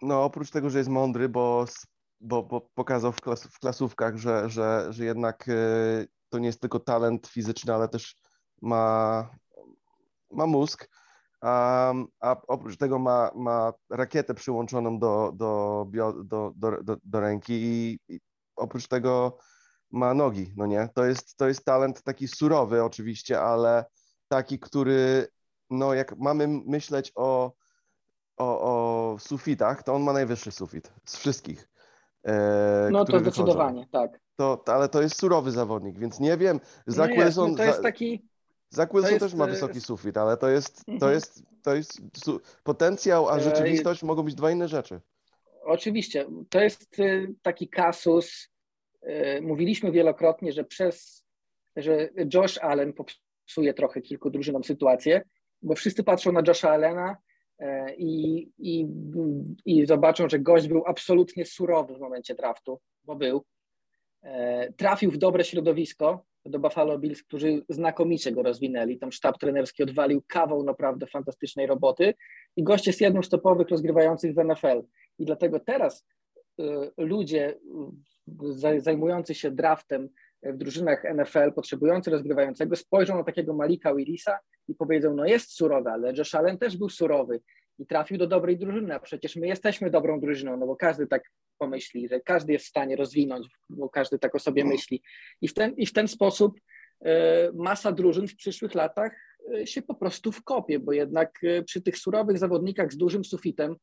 [0.03, 1.65] no oprócz tego, że jest mądry, bo,
[2.21, 6.61] bo, bo pokazał w, klas, w klasówkach, że, że, że jednak y, to nie jest
[6.61, 8.17] tylko talent fizyczny, ale też
[8.63, 9.31] ma,
[10.31, 10.89] ma mózg,
[11.45, 15.87] a, a oprócz tego ma, ma rakietę przyłączoną do, do,
[16.25, 16.53] do,
[16.83, 18.21] do, do, ręki i, i
[18.57, 19.39] oprócz tego
[19.91, 20.89] ma nogi, no nie?
[20.95, 23.85] To jest, to jest talent taki surowy oczywiście, ale
[24.29, 25.29] taki, który,
[25.71, 27.53] no jak mamy myśleć o,
[28.37, 31.69] o, o sufitach, to on ma najwyższy sufit z wszystkich.
[32.27, 33.31] e, No to wychodzą.
[33.31, 34.21] zdecydowanie, tak.
[34.37, 37.77] To, ale to jest surowy zawodnik, więc nie wiem, No Zach jest, no to jest
[37.77, 38.29] Za- taki,
[38.75, 41.13] Zach Wilson jest, też ma e, wysoki sufit, ale to jest, to Mhm.
[41.13, 42.01] jest, to jest
[42.65, 45.01] potencjał, a E, rzeczywistość mogą być dwa inne rzeczy.
[45.65, 48.49] oczywiście, to jest y, taki kasus,
[49.43, 51.25] mówiliśmy wielokrotnie, że przez,
[51.77, 55.23] że Josh Allen popsuje trochę kilku drużynom sytuację,
[55.63, 57.17] bo wszyscy patrzą na Josha Allena
[57.59, 58.87] e, i, i,
[59.65, 63.45] i zobaczą, że gość był absolutnie surowy w momencie draftu, bo był.
[64.23, 68.99] E, Trafił w dobre środowisko do Buffalo Bills, którzy znakomicie go rozwinęli.
[68.99, 72.15] Tam sztab trenerski odwalił kawał naprawdę fantastycznej roboty
[72.57, 73.31] i gość jest jednym z
[73.71, 74.83] rozgrywających w NFL.
[75.19, 76.07] I dlatego teraz
[76.61, 76.65] y,
[76.99, 77.57] ludzie y,
[78.43, 80.09] zaj- zajmujący się draftem
[80.43, 85.91] w drużynach NFL, potrzebujący rozgrywającego, spojrzą na takiego Malika Willisa i powiedzą, no jest surowy,
[85.91, 87.41] ale Josh Allen też był surowy
[87.79, 91.23] i trafił do dobrej drużyny, a przecież my jesteśmy dobrą drużyną, no bo każdy tak
[91.59, 95.03] pomyśli, że każdy jest w stanie rozwinąć, bo każdy tak o sobie myśli.
[95.41, 96.61] I w ten, i w ten sposób
[97.05, 99.13] e, masa drużyn w przyszłych latach
[99.55, 103.77] e, się po prostu wkopie, bo jednak e, przy tych surowych zawodnikach z dużym sufitem,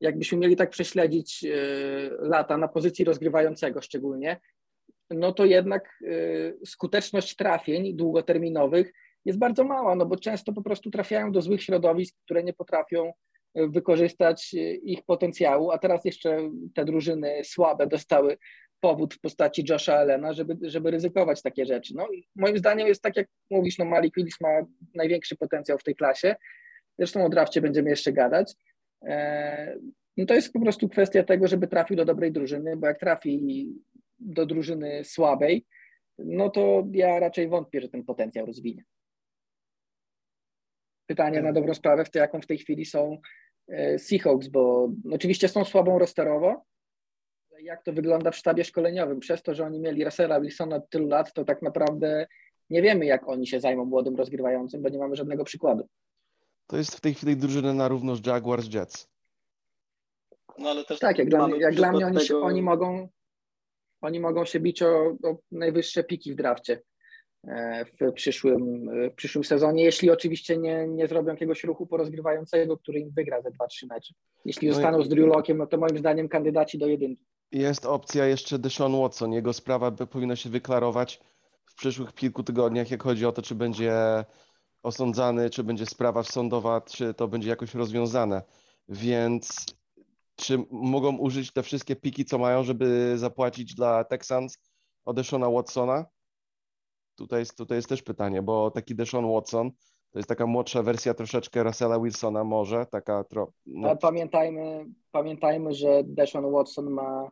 [0.00, 1.44] jakbyśmy mieli tak prześledzić
[2.18, 4.40] lata na pozycji rozgrywającego szczególnie,
[5.10, 5.98] no to jednak
[6.64, 8.92] skuteczność trafień długoterminowych
[9.24, 13.12] jest bardzo mała, no bo często po prostu trafiają do złych środowisk, które nie potrafią
[13.54, 18.36] wykorzystać ich potencjału, a teraz jeszcze te drużyny słabe dostały
[18.80, 21.94] powód w postaci Josha Allena, żeby, żeby ryzykować takie rzeczy.
[21.96, 24.48] No moim zdaniem jest tak, jak mówisz, no Malik Willis ma
[24.94, 26.36] największy potencjał w tej klasie.
[26.98, 28.54] Zresztą o drafcie będziemy jeszcze gadać.
[29.02, 29.78] E,
[30.16, 33.66] No to jest po prostu kwestia tego, żeby trafił do dobrej drużyny, bo jak trafi
[34.18, 35.66] do drużyny słabej,
[36.18, 38.84] no to ja raczej wątpię, że ten potencjał rozwinie.
[41.06, 43.20] Pytanie na dobrą sprawę, w tej, jaką w tej chwili są
[43.98, 46.62] Seahawks, bo oczywiście są słabą rosterowo,
[47.60, 49.20] jak to wygląda w sztabie szkoleniowym.
[49.20, 52.26] Przez to, że oni mieli Russella Wilsona od tylu lat, to tak naprawdę
[52.70, 55.88] nie wiemy, jak oni się zajmą młodym rozgrywającym, bo nie mamy żadnego przykładu.
[56.66, 59.08] To jest w tej chwili drużyna na równo z Jaguars Jets.
[60.58, 63.08] No ale też Tak, jak dla, mnie, jak dla mnie oni, tego- oni, mogą,
[64.00, 66.82] oni mogą się bić o, o najwyższe piki w drafcie e,
[68.00, 73.10] w przyszłym, w przyszłym sezonie, jeśli oczywiście nie, nie zrobią jakiegoś ruchu porozgrywającego, który im
[73.10, 74.14] wygra ze 2-3 mecze.
[74.44, 77.24] Jeśli No i- zostaną z Drew Lockiem, no to moim zdaniem kandydaci do jedynki.
[77.52, 79.32] Jest opcja jeszcze Deshaun Watson.
[79.32, 81.20] Jego sprawa powinna się wyklarować
[81.66, 83.92] w przyszłych kilku tygodniach, jak chodzi o to, czy będzie
[84.82, 88.42] osądzany, czy będzie sprawa sądowa, czy to będzie jakoś rozwiązane.
[88.88, 89.66] Więc
[90.36, 94.58] czy mogą użyć te wszystkie piki, co mają, żeby zapłacić dla Texans
[95.04, 96.04] o Deshauna Watsona?
[97.16, 99.70] Tutaj jest, tutaj jest też pytanie, bo taki Deshaun Watson
[100.10, 105.74] to jest taka młodsza wersja troszeczkę Russella Wilsona może, taka tro, no, Ale pamiętajmy, pamiętajmy,
[105.74, 107.30] że Deshaun Watson ma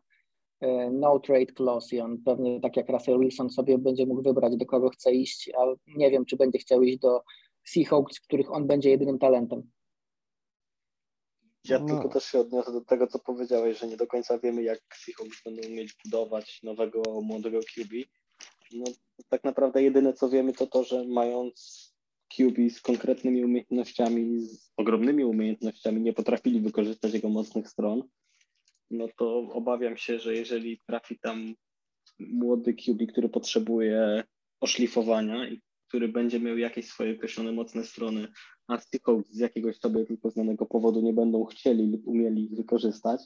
[0.61, 4.57] e, no trade clause i on pewnie tak jak Russell Wilson sobie będzie mógł wybrać,
[4.57, 7.21] do kogo chce iść, ale nie wiem, czy będzie chciał iść do
[7.65, 9.71] Seahawks, których on będzie jedynym talentem.
[11.65, 11.85] Ja No.
[11.85, 15.43] tylko też się odniosę do tego, co powiedziałeś, że nie do końca wiemy, jak Seahawks
[15.45, 17.93] będą umieć budować nowego młodego QB.
[18.73, 18.83] No,
[19.29, 21.83] tak naprawdę jedyne, co wiemy, to to, że mając
[22.37, 28.03] QB z konkretnymi umiejętnościami, z ogromnymi umiejętnościami, nie potrafili wykorzystać jego mocnych stron,
[28.91, 31.55] no to obawiam się, że jeżeli trafi tam
[32.19, 34.23] młody QB, który potrzebuje
[34.61, 38.27] oszlifowania i który będzie miał jakieś swoje określone mocne strony,
[38.67, 43.21] a Seahawks z jakiegoś sobie tylko znanego powodu nie będą chcieli lub umieli ich wykorzystać,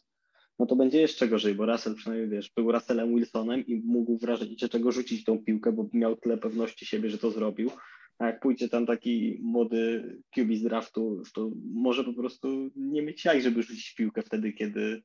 [0.60, 4.24] no to będzie jeszcze gorzej, bo Russell przynajmniej, wiesz, był Russellem Wilsonem i mógł w
[4.24, 7.72] razie czego rzucić tą piłkę, bo miał tyle pewności siebie, że to zrobił.
[8.20, 10.04] A jak pójdzie tam taki młody
[10.36, 15.02] QB z draftu, to może po prostu nie mieć jaj, żeby rzucić piłkę wtedy, kiedy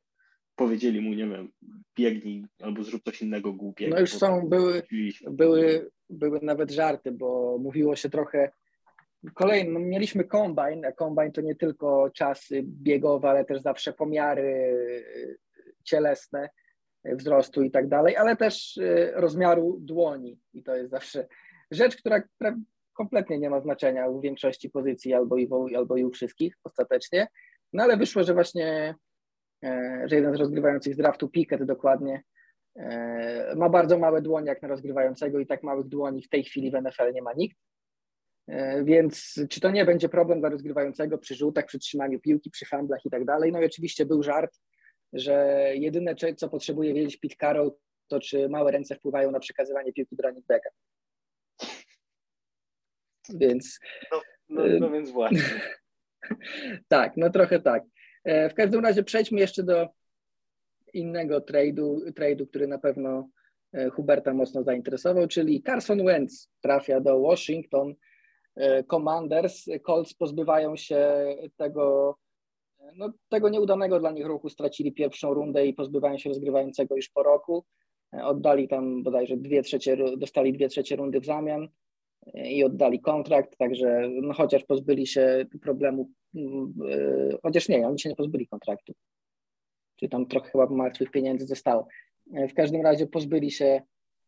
[0.57, 1.53] powiedzieli mu, nie wiem,
[1.97, 3.95] biegnij albo zrób coś innego głupiego.
[3.95, 4.83] No już są, tam były,
[5.31, 8.53] były, były nawet żarty, bo mówiło się trochę.
[9.35, 15.39] Kolejny, no mieliśmy kombajn, kombajn to nie tylko czasy biegowe, ale też zawsze pomiary y,
[15.85, 16.49] cielesne
[17.07, 20.41] y, wzrostu i tak dalej, ale też y, rozmiaru dłoni.
[20.55, 21.27] I to jest zawsze
[21.71, 22.23] rzecz, która
[22.93, 27.27] kompletnie nie ma znaczenia u większości pozycji albo i, w- albo i u wszystkich ostatecznie.
[27.73, 28.95] No ale wyszło, że właśnie,
[29.65, 32.23] e, że jeden z rozgrywających z draftu, Pickett dokładnie,
[32.77, 36.71] E, Ma bardzo małe dłonie jak na rozgrywającego i tak małych dłoni w tej chwili
[36.71, 37.59] w NFL nie ma nikt.
[38.49, 42.67] E, Więc czy to nie będzie problem dla rozgrywającego przy rzutach, przy trzymaniu piłki, przy
[42.67, 43.53] famblach i tak dalej?
[43.53, 44.61] No i oczywiście był żart,
[45.13, 47.73] że jedyne, co potrzebuje wiedzieć Pete Carroll,
[48.09, 50.71] to czy małe ręce wpływają na przekazywanie piłki do running backa.
[53.35, 53.79] Więc
[54.49, 55.41] No, no więc właśnie.
[56.89, 57.83] tak, no trochę tak.
[58.25, 59.89] E, W każdym razie przejdźmy jeszcze do
[60.93, 63.29] innego trade'u, trade'u, który na pewno
[63.73, 67.95] e, Huberta mocno zainteresował, czyli Carson Wentz trafia do Washington e,
[68.87, 69.67] Commanders.
[69.83, 72.17] Colts pozbywają się tego,
[72.97, 77.23] no, tego nieudanego dla nich ruchu, stracili pierwszą rundę i pozbywają się rozgrywającego już po
[77.23, 77.65] roku.
[78.15, 81.69] E, Oddali tam bodajże dwie trzecie, dostali dwie trzecie rundy w zamian
[82.35, 86.41] e, i oddali kontrakt, także no, chociaż pozbyli się problemu, e,
[87.43, 88.93] chociaż nie, oni się nie pozbyli kontraktu.
[89.97, 91.87] Czy tam trochę chyba martwych pieniędzy zostało.
[92.35, 93.83] E, W każdym razie pozbyli się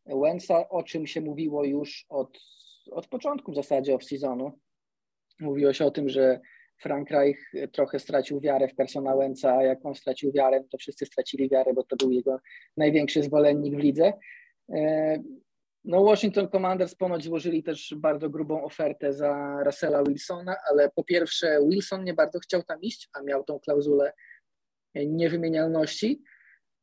[0.07, 2.39] Wentza, o czym się mówiło już od,
[2.91, 4.51] od początku w zasadzie off-seasonu.
[5.41, 6.41] Mówiło się o tym, że
[6.79, 11.07] Frank Reich trochę stracił wiarę w Carsona Wentza, a jak on stracił wiarę, to wszyscy
[11.07, 12.41] stracili wiarę, bo to był jego
[12.77, 14.13] największy zwolennik w lidze.
[14.73, 15.19] E,
[15.85, 21.59] No Washington Commanders ponoć złożyli też bardzo grubą ofertę za Russella Wilsona, ale po pierwsze
[21.69, 24.13] Wilson nie bardzo chciał tam iść, a miał tą klauzulę
[24.95, 26.23] niewymienialności,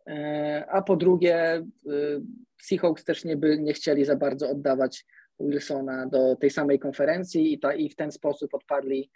[0.07, 2.21] E, a po drugie y,
[2.61, 5.05] Seahawks też nie, by, nie chcieli za bardzo oddawać
[5.39, 9.11] Wilsona do tej samej konferencji i, ta, i w ten sposób odpadli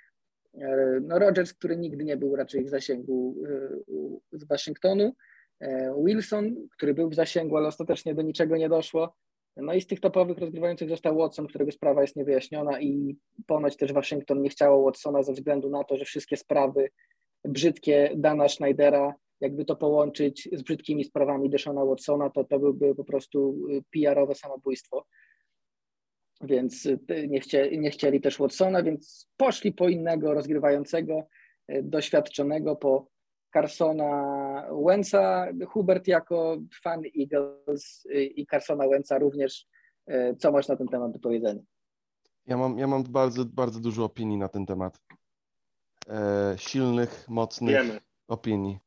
[0.53, 3.35] e, no Rodgers, który nigdy nie był raczej w zasięgu
[3.87, 5.13] u- z Waszyngtonu,
[5.59, 9.15] e, Wilson, który był w zasięgu, ale ostatecznie do niczego nie doszło.
[9.57, 13.93] No i z tych topowych rozgrywających został Watson, którego sprawa jest niewyjaśniona i ponoć też
[13.93, 16.89] Waszyngton nie chciało Watsona ze względu na to, że wszystkie sprawy
[17.45, 23.03] brzydkie Dana Schneidera, jakby to połączyć z brzydkimi sprawami Deshona Watsona, to to byłby po
[23.03, 23.57] prostu
[23.93, 25.05] PR-owe samobójstwo.
[26.41, 31.27] Więc y, nie, chcie, nie chcieli też Watsona, więc poszli po innego rozgrywającego,
[31.71, 33.07] y, doświadczonego, po
[33.53, 35.47] Carsona Wentza.
[35.67, 39.67] Hubert jako fan Eagles y, i Carsona Wentza również,
[40.39, 41.61] co masz na ten temat do powiedzenia?
[42.45, 44.99] Ja mam, ja mam bardzo, bardzo dużo opinii na ten temat.
[46.09, 47.99] E, silnych, mocnych Wiemy.
[48.27, 48.79] opinii.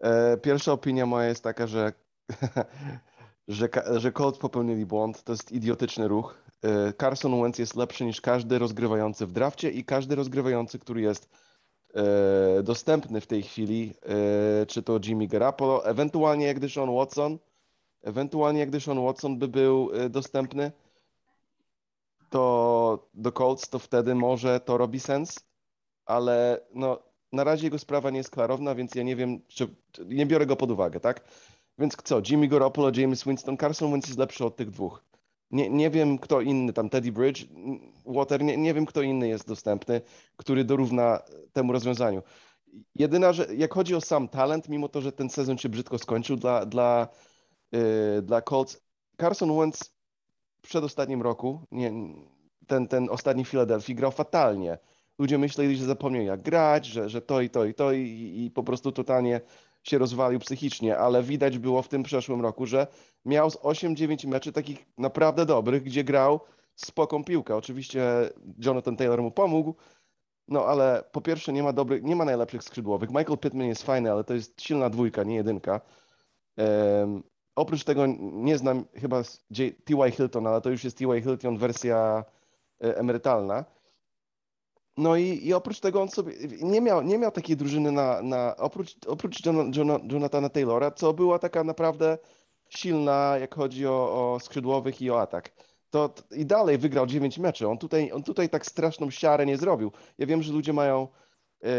[0.00, 1.92] E, pierwsza opinia moja jest taka, że,
[3.48, 5.22] że, że Colts popełnili błąd.
[5.22, 6.43] To jest idiotyczny ruch.
[6.62, 11.28] E, Carson Wentz jest lepszy niż każdy rozgrywający w drafcie i każdy rozgrywający, który jest
[11.94, 17.38] e, dostępny w tej chwili, e, czy to Jimmy Garoppolo, ewentualnie jak Deshaun Watson,
[18.02, 20.72] ewentualnie jak Deshaun Watson by był dostępny,
[22.30, 25.40] to do Colts, to wtedy może to robi sens,
[26.06, 26.98] ale no,
[27.32, 29.68] na razie jego sprawa nie jest klarowna, więc ja nie wiem, czy
[30.06, 31.24] nie biorę go pod uwagę, tak?
[31.78, 35.04] Więc co, Jimmy Garoppolo, James Winston, Carson Wentz jest lepszy od tych dwóch.
[35.50, 37.46] Nie, nie wiem, kto inny, tam Teddy Bridge,
[38.06, 40.00] Water, nie, nie wiem, kto inny jest dostępny,
[40.36, 42.22] który dorówna temu rozwiązaniu.
[42.94, 46.36] Jedyna, że jak chodzi o sam talent, mimo to, że ten sezon się brzydko skończył
[46.36, 47.08] dla, dla,
[47.72, 48.80] yy, dla Colts,
[49.20, 49.94] Carson Wentz
[50.62, 51.92] w przedostatnim roku, nie,
[52.66, 54.78] ten, ten ostatni w Filadelfii grał fatalnie.
[55.18, 58.50] Ludzie myśleli, że zapomniał jak grać, że, że to i to i to i, i
[58.50, 59.40] po prostu totalnie
[59.84, 62.86] się rozwalił psychicznie, ale widać było w tym przeszłym roku, że
[63.24, 66.40] miał z 8-9 meczy takich naprawdę dobrych, gdzie grał
[66.74, 67.56] spoką piłkę.
[67.56, 69.74] Oczywiście Jonathan Taylor mu pomógł,
[70.48, 73.10] No ale po pierwsze nie ma dobrych, nie ma najlepszych skrzydłowych.
[73.10, 75.80] Michael Pittman jest fajny, ale to jest silna dwójka, nie jedynka.
[76.56, 77.22] Um,
[77.56, 79.22] oprócz tego nie znam chyba
[79.84, 80.10] T.Y.
[80.10, 81.22] Hilton, ale to już jest T.Y.
[81.22, 82.24] Hilton wersja
[82.84, 83.64] e, emerytalna.
[84.96, 88.56] No i, i oprócz tego on sobie nie miał, nie miał takiej drużyny na, na
[88.56, 92.18] oprócz, oprócz John, John, Jonathana Taylora, co była taka naprawdę
[92.68, 95.52] silna, jak chodzi o, o skrzydłowych i o atak.
[95.90, 97.68] To, I dalej wygrał 9 meczy.
[97.68, 99.92] On tutaj, on tutaj tak straszną siarę nie zrobił.
[100.18, 101.08] Ja wiem, że ludzie mają,
[101.64, 101.70] e,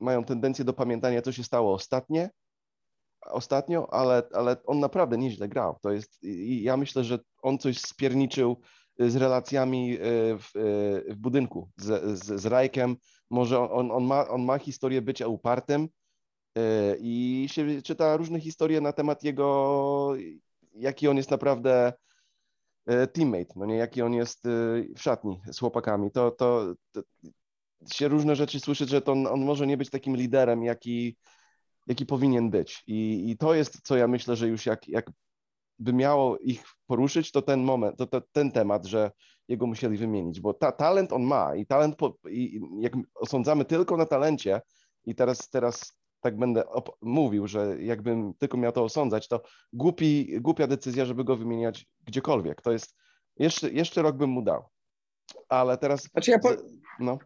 [0.00, 2.30] mają tendencję do pamiętania, co się stało ostatnie,
[3.20, 5.78] ostatnio, ale, ale on naprawdę nieźle grał.
[5.82, 8.56] To jest, i ja myślę, że on coś spierniczył
[8.98, 9.98] z relacjami e,
[10.38, 12.96] w, e, w budynku, z, z, z Rajkiem.
[13.30, 15.88] Może on, on, ma, on ma historię bycia upartym
[16.58, 20.12] e, i się czyta różne historie na temat jego,
[20.74, 21.92] jaki on jest naprawdę
[23.12, 24.44] teammate, no nie, jaki on jest
[24.96, 26.10] w szatni z chłopakami.
[26.10, 27.02] To, to, to
[27.92, 31.16] się różne rzeczy słyszy, że to on, on może nie być takim liderem, jaki,
[31.86, 32.82] jaki powinien być.
[32.86, 35.10] I, I to jest, co ja myślę, że już jak, jak
[35.78, 39.10] by miało ich poruszyć, to ten moment, to, to ten temat, że
[39.48, 43.96] jego musieli wymienić, bo ta, talent on ma i talent, po, i jak osądzamy tylko
[43.96, 44.60] na talencie
[45.04, 46.64] i teraz, teraz tak będę
[47.02, 52.62] mówił, że jakbym tylko miał to osądzać, to głupi, głupia decyzja, żeby go wymieniać gdziekolwiek.
[52.62, 52.96] To jest,
[53.36, 54.64] jeszcze, jeszcze rok bym mu dał.
[55.48, 56.02] Ale teraz...
[56.02, 56.48] Znaczy ja, po...
[57.00, 57.18] no.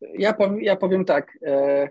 [0.00, 1.88] ja, powiem, ja powiem tak, e,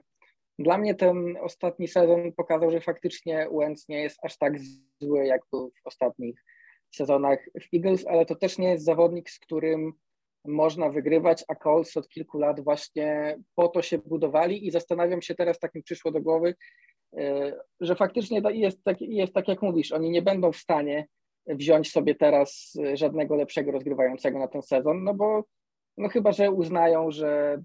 [0.59, 4.53] dla mnie ten ostatni sezon pokazał, że faktycznie Wentz nie jest aż tak
[5.01, 6.43] zły, jak był w ostatnich
[6.95, 9.93] sezonach w Eagles, ale to też nie jest zawodnik, z którym
[10.45, 15.35] można wygrywać, a Colts od kilku lat właśnie po to się budowali i zastanawiam się
[15.35, 16.55] teraz, tak mi przyszło do głowy,
[17.17, 21.07] e, że faktycznie jest tak, jest tak jak mówisz, oni nie będą w stanie
[21.47, 25.43] wziąć sobie teraz żadnego lepszego rozgrywającego na ten sezon, no bo
[26.01, 27.61] no chyba, że uznają, że,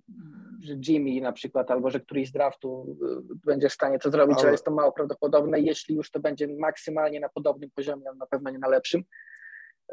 [0.61, 2.96] że Jimmy na przykład, albo że któryś z draftu
[3.33, 5.61] y, będzie w stanie to zrobić, ale jest to mało prawdopodobne.
[5.61, 9.03] Jeśli już to będzie maksymalnie na podobnym poziomie, na pewno nie na lepszym.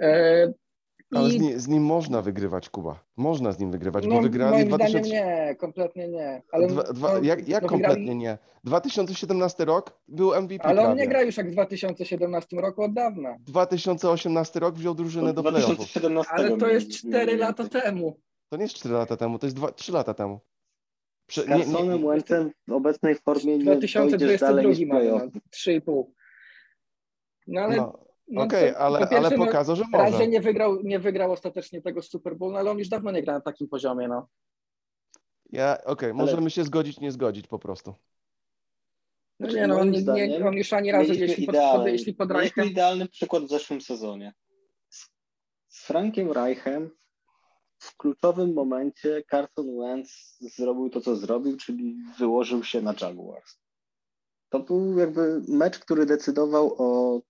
[0.02, 0.54] E,
[1.16, 3.04] ale z, nie, z, nim można wygrywać, Kuba.
[3.18, 5.10] Można z nim wygrywać, no, bo wygrali moim 2000...
[5.10, 6.42] nie, kompletnie nie.
[6.52, 8.38] Ale, dwa, dwa, no, jak jak no, kompletnie nie?
[8.64, 11.02] 2017 rok był MVP Ale on prawie.
[11.02, 13.36] nie gra już jak w 2017 roku od dawna.
[13.40, 15.88] 2018 rok wziął drużynę do playoffów.
[16.30, 18.20] Ale to jest 4 lata temu.
[18.54, 20.40] To nie jest 4 lata temu, to jest 2, 3 lata temu.
[21.26, 26.04] Prze, Z Carsonem Wentzem w obecnej formie nie 2022 dalej niż mamy, no, 3,5.
[27.48, 27.76] No ale...
[27.76, 28.06] No.
[28.28, 30.04] No Okej, okay, ale, po ale no, pokazał, że może.
[30.04, 33.12] Raz, że nie wygrał, nie wygrał ostatecznie tego Super Bowl, no ale on już dawno
[33.12, 34.28] nie gra na takim poziomie, no.
[35.52, 36.50] Ja, okej, okay, możemy ale...
[36.50, 37.96] się zgodzić, nie zgodzić po prostu.
[39.40, 42.68] No nie, no on, nie, on już ani razu, jeśli pod, pod, jeśli pod Reichem...
[42.68, 44.34] idealny przykład w zeszłym sezonie.
[45.68, 46.92] Z Frankiem Reichem
[47.84, 53.58] w kluczowym momencie Carson Wentz zrobił to, co zrobił, czyli wyłożył się na Jaguars.
[54.50, 57.22] To był jakby mecz, który decydował o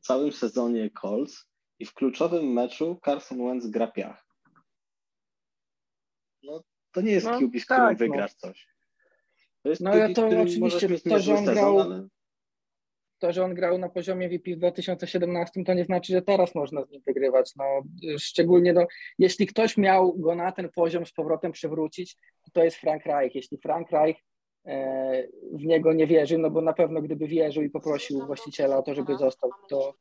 [0.00, 1.46] całym sezonie Colts
[1.78, 4.26] i w kluczowym meczu Carson Wentz gra piach.
[6.42, 6.62] No,
[6.92, 8.48] to nie jest no, QB, z którym tak, wygrasz no.
[8.48, 8.68] coś.
[9.62, 10.28] To jest no QB, ja to
[10.66, 12.08] oczywiście to, że on grał, ale...
[13.20, 16.84] to, że on grał na poziomie VP w 2017, to nie znaczy, że teraz można
[16.84, 17.52] z nim wygrywać.
[17.56, 17.64] No,
[18.18, 18.86] szczególnie no,
[19.18, 22.16] jeśli ktoś miał go na ten poziom z powrotem przywrócić,
[22.52, 23.34] to, jest Frank Reich.
[23.34, 24.16] Jeśli Frank Reich
[24.66, 28.82] E, w niego nie wierzy, no bo na pewno gdyby wierzył i poprosił właściciela o
[28.82, 29.94] to, żeby został, to,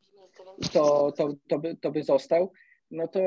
[0.73, 2.51] to, to, to, by, to by został.
[2.91, 3.21] No to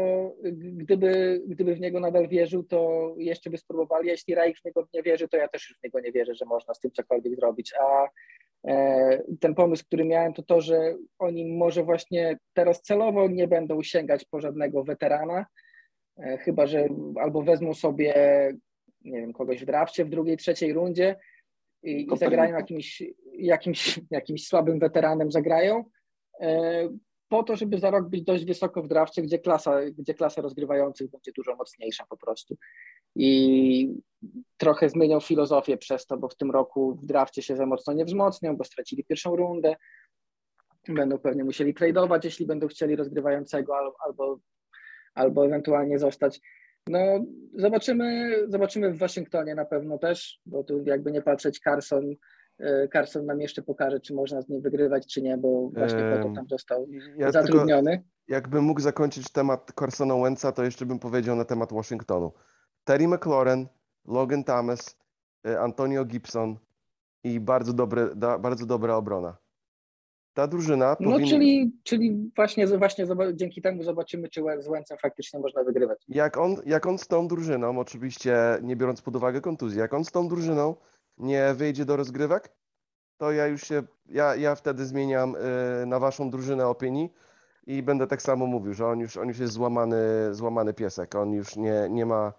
[0.55, 4.09] gdyby, gdyby w niego nadal wierzył, to jeszcze by spróbowali.
[4.09, 6.44] Jeśli Reich w niego nie wierzy, to ja też już w niego nie wierzę, że
[6.44, 7.74] można z tym cokolwiek zrobić.
[7.81, 8.09] A
[9.40, 14.25] ten pomysł, który miałem, to to, że oni może właśnie teraz celowo nie będą sięgać
[14.25, 15.46] po żadnego weterana,
[16.16, 16.88] e, chyba że
[17.20, 18.14] albo wezmą sobie
[19.05, 21.16] nie wiem, kogoś w drafcie w drugiej, trzeciej rundzie
[21.83, 25.85] i, i zagrają jakimś, jakimś, jakimś słabym weteranem, zagrają
[26.40, 26.88] e,
[27.29, 31.11] po to, żeby za rok być dość wysoko w drafcie, gdzie klasa, gdzie klasa rozgrywających
[31.11, 32.57] będzie dużo mocniejsza po prostu.
[33.14, 34.03] I
[34.57, 38.05] trochę zmienią filozofię przez to, bo w tym roku w drafcie się za mocno nie
[38.05, 39.77] wzmocnią, bo stracili pierwszą rundę.
[40.89, 43.74] Będą pewnie musieli tradeować, jeśli będą chcieli rozgrywającego
[44.07, 44.39] albo,
[45.14, 46.41] albo ewentualnie zostać
[46.87, 46.99] no,
[47.55, 52.14] zobaczymy, zobaczymy w Waszyngtonie na pewno też, bo tu jakby nie patrzeć, Carson,
[52.59, 56.28] e, Carson nam jeszcze pokaże, czy można z nim wygrywać, czy nie, bo właśnie po
[56.28, 58.03] to tam został ja zatrudniony.
[58.28, 62.32] jakbym mógł zakończyć temat Carsona Wentza, to jeszcze bym powiedział na temat Waszyngtonu.
[62.85, 63.68] Terry McLaurin,
[64.05, 64.97] Logan Thomas,
[65.47, 66.57] e, Antonio Gibson
[67.24, 69.37] i bardzo, dobre, bardzo dobra obrona.
[70.35, 71.30] ta drużyna No powinna...
[71.30, 76.05] czyli, czyli właśnie, właśnie dzięki temu zobaczymy, czy z Łęcem faktycznie można wygrywać.
[76.09, 80.05] Jak on, jak on z tą drużyną, oczywiście nie biorąc pod uwagę kontuzji, jak on
[80.05, 80.76] z tą drużyną
[81.18, 82.53] nie wyjdzie do rozgrywek,
[83.16, 85.37] to ja już się, ja, ja wtedy zmieniam
[85.83, 87.12] y, na waszą drużynę opinii
[87.66, 89.97] i będę tak samo mówił, że on już, on już jest złamany,
[90.30, 92.33] złamany piesek, on już nie, nie ma,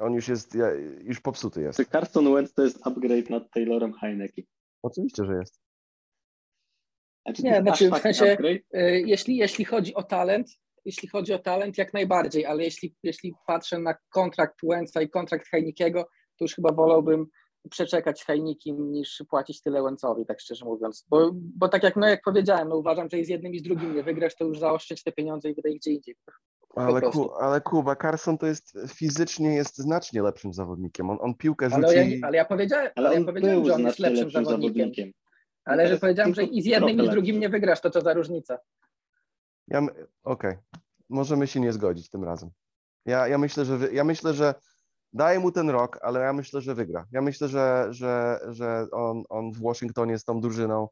[0.00, 1.76] on już jest, ja- już popsuty jest.
[1.76, 4.42] Czy Carson Wentz to jest upgrade nad Taylorem Heineke?
[4.82, 5.60] Oczywiście, że jest.
[7.26, 8.36] Znaczy, Nie, znaczy, w sensie-?
[8.76, 10.48] Y, Jeśli, jeśli chodzi o talent,
[10.84, 15.46] jeśli chodzi o talent, jak najbardziej, ale jeśli, jeśli patrzę na kontrakt Łęca i kontrakt
[15.54, 16.04] Heinike'ego,
[16.38, 17.26] to już chyba wolałbym
[17.70, 21.06] przeczekać z Heinikim niż płacić tyle Łęcowi, tak szczerze mówiąc.
[21.10, 23.62] Bo, bo tak jak, no, jak powiedziałem, no, uważam, że i z jednym i z
[23.62, 26.16] drugim nie wygrasz, to już zaoszczędź te pieniądze i wydaj gdzie indziej.
[26.78, 31.10] Ale, ku, ale Kuba, Carson to jest fizycznie jest znacznie lepszym zawodnikiem.
[31.10, 31.84] On, on piłkę rzuci.
[31.84, 34.62] Ale ja, ale ja powiedziałem, Ale ale ja powiedziałem że on jest lepszym, zawodnikiem.
[34.62, 35.12] zawodnikiem.
[35.64, 38.14] Ale że powiedziałem, że i z jednym i z drugim nie wygrasz, to co za
[38.14, 38.58] różnica.
[39.68, 40.56] Ja, my- okej,
[41.08, 42.50] możemy się nie zgodzić tym razem.
[43.06, 44.54] Ja, ja, myślę, że wy, ja myślę, że
[45.12, 47.06] daję mu ten rok, ale ja myślę, że wygra.
[47.12, 50.88] Ja myślę, że, że, że on, on w Waszyngtonie z tą drużyną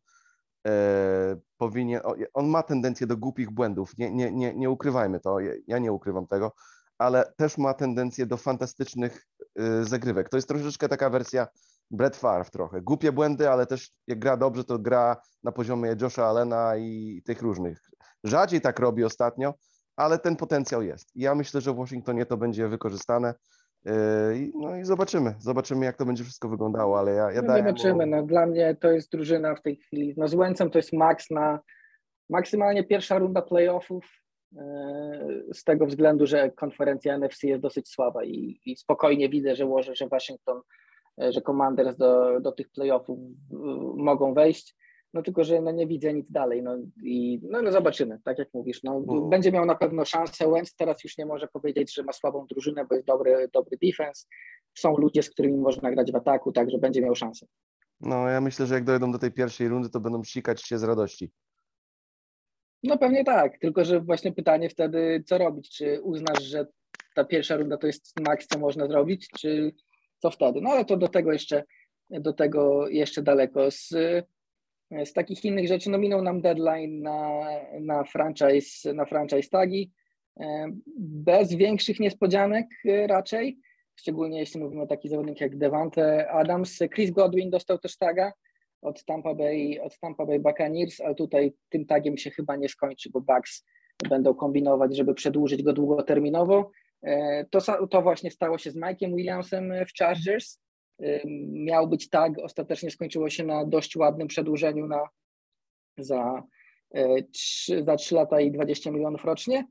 [1.58, 2.00] powinien.
[2.04, 3.98] o- On ma tendencję do głupich błędów.
[3.98, 5.40] Nie, nie, nie, nie ukrywajmy to.
[5.66, 6.52] Ja- nie ukrywam tego,
[6.98, 9.26] ale też ma tendencję do fantastycznych
[9.58, 10.28] e, zagrywek.
[10.28, 11.46] To jest troszeczkę taka wersja
[11.90, 12.82] Brett Favre trochę.
[12.82, 17.42] Głupie błędy, ale też jak gra dobrze, to gra na poziomie Josha Allena i tych
[17.42, 17.90] różnych.
[18.24, 19.54] Rzadziej tak robi ostatnio,
[19.96, 21.10] ale ten potencjał jest.
[21.14, 23.34] Ja myślę, że w Waszyngtonie to będzie wykorzystane.
[23.86, 27.62] Yy, No i zobaczymy, zobaczymy jak to będzie wszystko wyglądało, ale ja, ja No daję
[27.62, 28.06] zobaczymy.
[28.06, 28.16] mu...
[28.16, 30.14] No, dla mnie to jest drużyna w tej chwili.
[30.16, 31.60] No z Łęcem to jest maks na
[32.30, 34.04] maksymalnie pierwsza runda playoffów.
[34.52, 34.60] yy,
[35.52, 39.94] Z tego względu, że konferencja NFC jest dosyć słaba i, i spokojnie widzę, że łożę,
[39.94, 40.60] że Waszyngton,
[41.18, 43.18] yy, że Commanders do, do tych playoffów
[43.96, 44.76] mogą wejść.
[45.14, 46.62] No tylko, że no nie widzę nic dalej.
[46.62, 48.82] No i no, no zobaczymy, tak jak mówisz.
[48.82, 49.30] No, Mhm.
[49.30, 50.48] Będzie miał na pewno szansę.
[50.48, 54.26] Łęc teraz już nie może powiedzieć, że ma słabą drużynę, bo jest dobry, dobry defense.
[54.74, 57.46] Są ludzie, z którymi można grać w ataku, także będzie miał szansę.
[58.00, 60.82] No ja myślę, że jak dojdą do tej pierwszej rundy, to będą sikać się z
[60.82, 61.30] radości.
[62.82, 65.70] No pewnie tak, tylko że właśnie pytanie wtedy, co robić?
[65.76, 66.66] Czy uznasz, że
[67.14, 69.72] ta pierwsza runda to jest maks, co można zrobić, czy
[70.18, 70.60] co wtedy?
[70.60, 71.64] No ale to do tego jeszcze,
[72.10, 73.70] do tego jeszcze daleko.
[73.70, 73.94] Z,
[75.04, 77.40] z takich innych rzeczy, no minął nam deadline na,
[77.80, 79.92] na franchise, na franchise tagi,
[80.40, 83.58] e, bez większych niespodzianek e, raczej,
[83.96, 86.78] szczególnie jeśli mówimy o takich zawodnikach jak Devante Adams.
[86.94, 88.32] Chris Godwin dostał też taga,
[88.82, 93.10] od Tampa Bay, od Tampa Bay Buccaneers, ale tutaj tym tagiem się chyba nie skończy,
[93.10, 93.64] bo Bucks
[94.08, 96.70] będą kombinować, żeby przedłużyć go długoterminowo.
[97.02, 100.65] E, To, to właśnie stało się z Mike'iem Williamsem w Chargers.
[101.00, 105.08] E, Miał być tag, ostatecznie skończyło się na dość ładnym przedłużeniu na,
[105.98, 106.42] za,
[106.94, 109.66] e, trzy, za 3 lata i 20 milionów rocznie.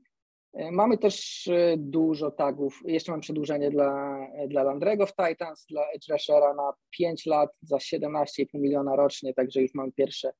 [0.54, 2.80] E, Mamy też e, dużo tagów.
[2.84, 4.18] Jeszcze mam przedłużenie dla,
[4.48, 6.08] dla Landrego w Titans, dla Edge
[6.56, 10.32] na 5 lat za 17,5 miliona rocznie, także już mam pierwsze,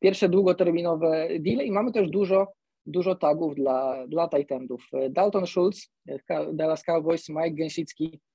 [0.00, 2.52] pierwsze długoterminowe deale i mamy też dużo,
[2.86, 4.86] dużo tagów dla, dla Titanów.
[4.92, 8.29] E, Dalton Schultz, e, Dallas Cowboys, Mike Gęsicki e,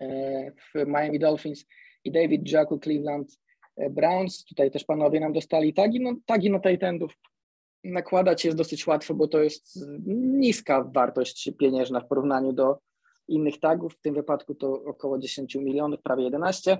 [0.00, 1.64] w Miami Dolphins
[2.04, 3.38] i David Jacku Cleveland
[3.76, 4.44] e, Browns.
[4.44, 6.00] Tutaj też panowie nam dostali tagi.
[6.00, 7.12] No, tagi na Titanów
[7.84, 12.78] nakładać jest dosyć łatwo, bo to jest niska wartość pieniężna w porównaniu do
[13.28, 13.94] innych tagów.
[13.94, 16.78] W tym wypadku to około 10 milionów, prawie 11.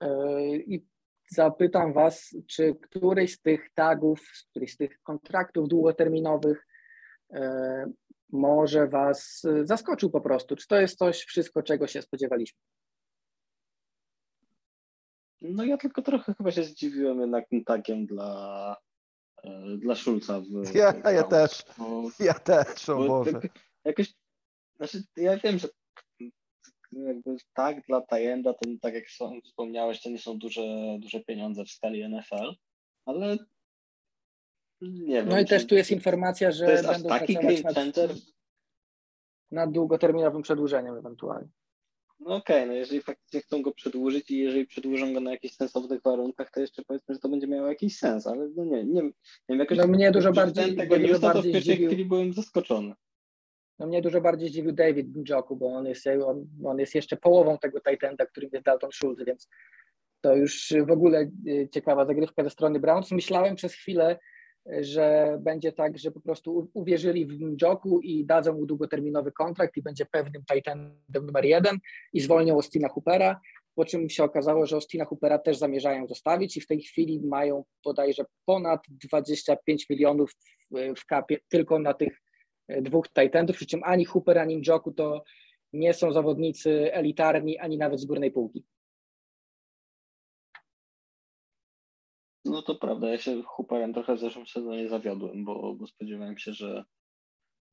[0.00, 0.08] Yy,
[0.56, 0.84] I
[1.28, 4.20] zapytam Was, czy któryś z tych tagów,
[4.50, 6.66] któryś z tych kontraktów długoterminowych
[7.30, 7.40] yy,
[8.32, 10.56] może Was yy, zaskoczył po prostu?
[10.56, 12.58] Czy to jest coś wszystko, czego się spodziewaliśmy?
[15.40, 18.76] No ja tylko trochę chyba się zdziwiłem jednak tym tagiem dla,
[19.44, 20.40] e, dla Szulca.
[20.40, 23.32] W, Ja, w ja też, Bo- ja też, o bo Boże.
[23.32, 23.50] tak
[23.84, 24.14] Jakoś,
[24.76, 25.68] znaczy ja wiem, że
[26.92, 29.04] jakby tak dla Tajenda, to tak jak
[29.44, 30.62] wspomniałeś, to nie są duże,
[31.00, 32.54] duże pieniądze w skali NFL,
[33.06, 33.36] ale
[34.82, 35.28] nie wiem.
[35.28, 37.96] No i też tu jest informacja, że to jest aż będą taki pracować nad,
[39.50, 41.48] nad długoterminowym przedłużeniem ewentualnie.
[42.20, 46.02] No okej, no jeżeli faktycznie chcą go przedłużyć i jeżeli przedłużą go na jakichś sensownych
[46.02, 49.12] warunkach, to jeszcze powiedzmy, że to będzie miało jakiś sens, ale no nie, nie, nie
[49.48, 52.04] wiem, jakoś No mnie dużo bardziej- tego mnie dużo newsa, to w bardziej pierwszej chwili
[52.04, 52.94] byłem zaskoczony.
[53.78, 57.58] No mnie dużo bardziej zdziwił David Njoku, bo on jest, on, on jest jeszcze połową
[57.58, 59.48] tego Titanda, którym jest Dalton Schultz, więc
[60.20, 63.10] to już w ogóle y, ciekawa zagrywka ze strony Browns.
[63.10, 64.18] Myślałem przez chwilę,
[64.80, 69.82] że będzie tak, że po prostu uwierzyli w Njoku i dadzą mu długoterminowy kontrakt i
[69.82, 71.78] będzie pewnym Titanem numer jeden
[72.12, 73.40] i zwolnią Austina Hoopera,
[73.74, 77.64] po czym się okazało, że Austina Hoopera też zamierzają zostawić i w tej chwili mają
[77.84, 80.32] bodajże ponad 25 milionów
[80.96, 82.22] w kapie tylko na tych
[82.68, 85.24] e, dwóch Titanów, przy czym ani Hooper, ani Njoku to
[85.72, 88.64] nie są zawodnicy elitarni, ani nawet z górnej półki.
[92.44, 96.52] No to prawda, ja się Hooperem trochę w zeszłym sezonie zawiodłem, bo, bo spodziewałem się,
[96.52, 96.84] że,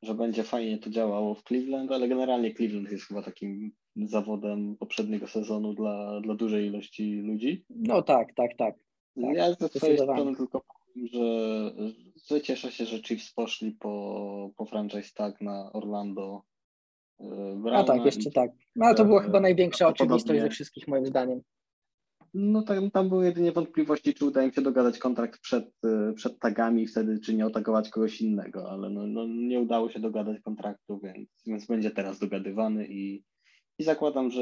[0.04, 5.28] że będzie fajnie to działało w Cleveland, ale generalnie Cleveland jest chyba takim zawodem poprzedniego
[5.28, 7.66] sezonu dla, dla dużej ilości ludzi.
[7.70, 8.76] No tak, tak, tak.
[9.22, 11.72] tak ja ze swojej strony tylko powiem, że,
[12.28, 16.42] że cieszę się, że Chiefs poszli po, po franchise tag na Orlando.
[17.56, 18.52] Browna A tak, jeszcze tak.
[18.76, 21.42] No ale to była chyba największa oczywistość ze wszystkich moim zdaniem.
[22.34, 25.66] No tam, tam były jedynie wątpliwości, czy uda im się dogadać kontrakt przed,
[26.10, 30.00] y, przed tagami wtedy, czy nie otagować kogoś innego, ale no, no nie udało się
[30.00, 33.24] dogadać kontraktu, więc, więc będzie teraz dogadywany i,
[33.80, 34.42] i zakładam, że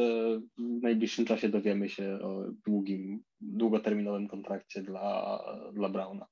[0.58, 5.40] w najbliższym czasie dowiemy się o długim, długoterminowym kontrakcie dla,
[5.74, 6.26] dla Brauna.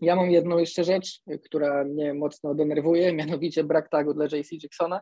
[0.00, 5.00] Ja mam jedną jeszcze rzecz, która mnie mocno denerwuje, mianowicie brak tagu dla JC Jacksona.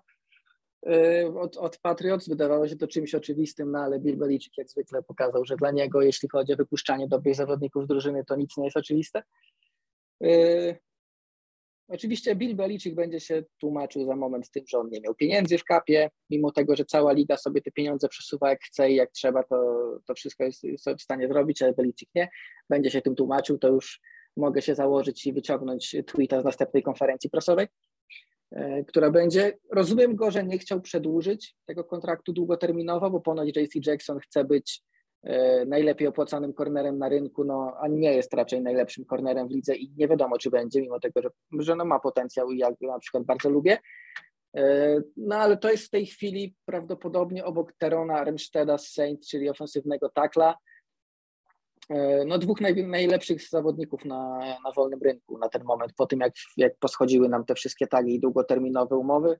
[0.87, 2.29] Y, od, od Patriots.
[2.29, 6.03] Wydawało się to czymś oczywistym, no ale Bill Belichick jak zwykle pokazał, że dla niego,
[6.03, 9.22] jeśli chodzi o wypuszczanie dobrych zawodników drużyny, to nic nie jest oczywiste.
[10.20, 10.76] Yy,
[11.89, 15.64] oczywiście Bill Belichick będzie się tłumaczył za moment tym, że on nie miał pieniędzy w
[15.64, 19.43] kapie, mimo tego, że cała liga sobie te pieniądze przesuwa jak chce i jak trzeba,
[19.43, 22.29] to, to wszystko jest, jest w stanie zrobić, ale Belichick nie.
[22.68, 24.01] Będzie się tym tłumaczył, to już
[24.37, 27.66] mogę się założyć i wyciągnąć tweeta z następnej konferencji prasowej.
[28.53, 29.59] E, która będzie.
[29.72, 34.82] Rozumiem go, że nie chciał przedłużyć tego kontraktu długoterminowo, bo ponoć JC Jackson chce być
[35.22, 39.76] e, najlepiej opłacanym kornerem na rynku, no, a nie jest raczej najlepszym kornerem w lidze
[39.76, 41.28] i nie wiadomo, czy będzie, mimo tego, że,
[41.59, 43.78] że no, ma potencjał i ja go na przykład bardzo lubię.
[44.57, 49.51] E, no ale to jest w tej chwili prawdopodobnie obok Terona Remsteda z Saint, czyli
[49.51, 50.55] ofensywnego takla,
[52.26, 56.32] no, dwóch naj, najlepszych zawodników na, na wolnym rynku na ten moment, po tym jak,
[56.57, 59.39] jak poschodziły nam te wszystkie tagi i długoterminowe umowy.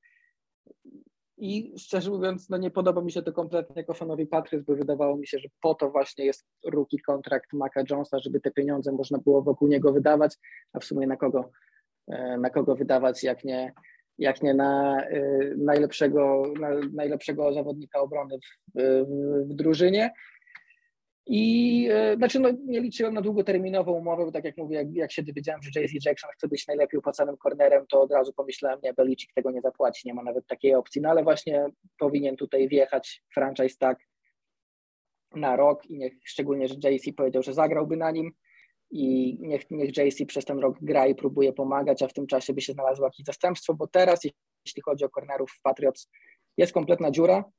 [1.40, 5.16] I szczerze mówiąc, no nie podoba mi się to kompletnie jako fanowi Patriots, bo wydawało
[5.16, 9.18] mi się, że po to właśnie jest rookie kontrakt Maca Jonesa, żeby te pieniądze można
[9.18, 10.36] było wokół niego wydawać,
[10.72, 11.51] a w sumie na kogo,
[12.09, 13.72] e, na kogo wydawać, jak nie,
[14.18, 15.20] jak nie na e,
[15.57, 18.38] najlepszego, na najlepszego zawodnika obrony
[18.74, 19.05] w,
[19.51, 20.11] w drużynie.
[21.31, 25.12] I e, znaczy, no, nie liczyłem na długoterminową umowę, bo tak jak mówię, jak, jak
[25.12, 28.95] się dowiedziałem, że JC Jackson chce być najlepiej opłacanym kornerem, to od razu pomyślałem, nie,
[28.95, 31.66] Belichick tego nie zapłaci, nie ma nawet takiej opcji, no ale właśnie
[31.99, 33.99] powinien tutaj wjechać franchise tak
[35.35, 38.33] na rok i niech, szczególnie, że JC powiedział, że zagrałby na nim
[38.91, 42.53] i niech, niech JC przez ten rok gra i próbuje pomagać, a w tym czasie
[42.53, 44.20] by się znalazło jakieś zastępstwo, bo teraz,
[44.66, 46.11] jeśli chodzi o kornerów w Patriots,
[46.57, 47.57] jest kompletna dziura, E,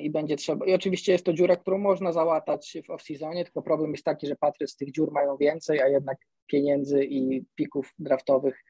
[0.00, 0.66] i będzie trzeba.
[0.66, 4.36] I oczywiście jest to dziura, którą można załatać w off-seasonie, tylko problem jest taki, że
[4.36, 8.64] Patriots tych dziur mają więcej, a jednak pieniędzy i pików draftowych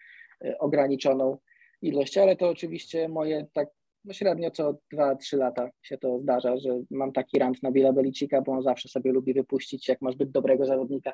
[0.45, 1.39] e, ograniczoną
[1.83, 3.69] ilość, ale to oczywiście moje tak
[4.05, 8.43] no średnio co 2-3 lata się to zdarza, że mam taki rant na Billa Belicika,
[8.43, 11.13] bo on zawsze sobie lubi wypuścić, jak ma zbyt dobrego zawodnika,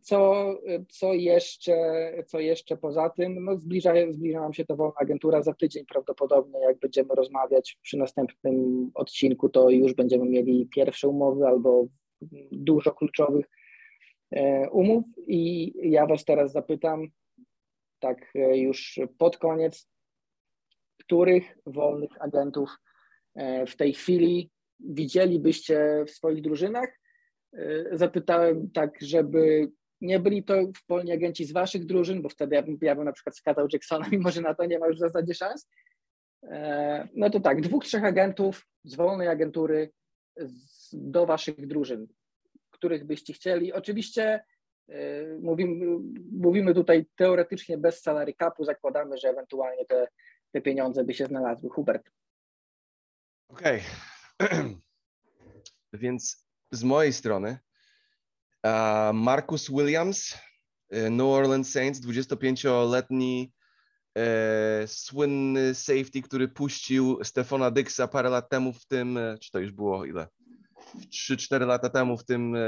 [0.00, 0.50] co,
[0.88, 3.44] co, jeszcze, co jeszcze poza tym?
[3.44, 7.96] No zbliża, zbliża nam się to wolna agentura za tydzień prawdopodobnie, jak będziemy rozmawiać przy
[7.96, 11.86] następnym odcinku, to już będziemy mieli pierwsze umowy albo
[12.52, 13.46] dużo kluczowych
[14.30, 15.04] e, umów.
[15.26, 17.06] I ja Was teraz zapytam,
[17.98, 19.88] tak e, już pod koniec,
[20.98, 22.70] których wolnych agentów
[23.66, 26.88] w tej chwili widzielibyście w swoich drużynach?
[26.88, 27.05] E,
[27.92, 29.70] zapytałem tak, żeby
[30.00, 30.54] nie byli to
[30.88, 34.08] wolni agenci z waszych drużyn, bo wtedy ja bym, ja bym na przykład skazał Jacksona,
[34.12, 35.68] mimo że na to nie ma już w zasadzie szans.
[36.42, 39.90] E, no to tak, dwóch, trzech agentów z wolnej agentury
[40.92, 42.06] do waszych drużyn,
[42.70, 43.72] których byście chcieli.
[43.72, 44.44] Oczywiście
[44.88, 45.98] e, mówimy,
[46.32, 50.08] mówimy tutaj teoretycznie bez salary capu, zakładamy, że ewentualnie te,
[50.52, 51.70] te pieniądze by się znalazły.
[51.70, 52.10] Hubert.
[53.48, 53.80] Okej.
[54.38, 54.76] Okay.
[55.92, 57.58] Więc z mojej strony
[59.12, 60.34] Marcus Williams,
[60.90, 63.52] e, New Orleans Saints, 25-letni
[64.18, 69.58] e, słynny safety, który puścił Stefana Dyxa parę lat temu w tym, e, czy to
[69.58, 70.28] już było ile?
[70.96, 72.60] 3-4 lata temu w tym e,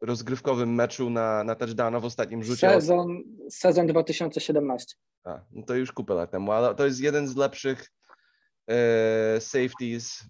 [0.00, 2.70] rozgrywkowym meczu na, na touchdowna w ostatnim rzucie.
[2.70, 4.96] Sezon, sezon 2017.
[5.24, 7.90] A, no to już kupę lat temu, ale to jest jeden z lepszych
[8.68, 10.24] e, safeties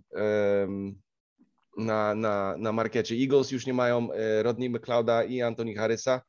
[1.81, 3.15] na, na, na markecie.
[3.15, 6.23] Eagles już nie mają e, Rodney McLeoda i Anthony Harrisa,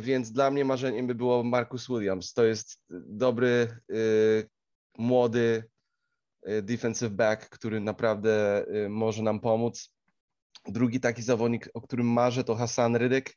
[0.00, 2.32] więc dla mnie marzeniem by było Marcus Williams.
[2.32, 3.94] To jest dobry, e,
[4.98, 5.64] młody
[6.48, 9.94] y, defensive back, który naprawdę może nam pomóc.
[10.66, 13.34] Drugi taki zawodnik, o którym marzę, to Hassan Rydyk.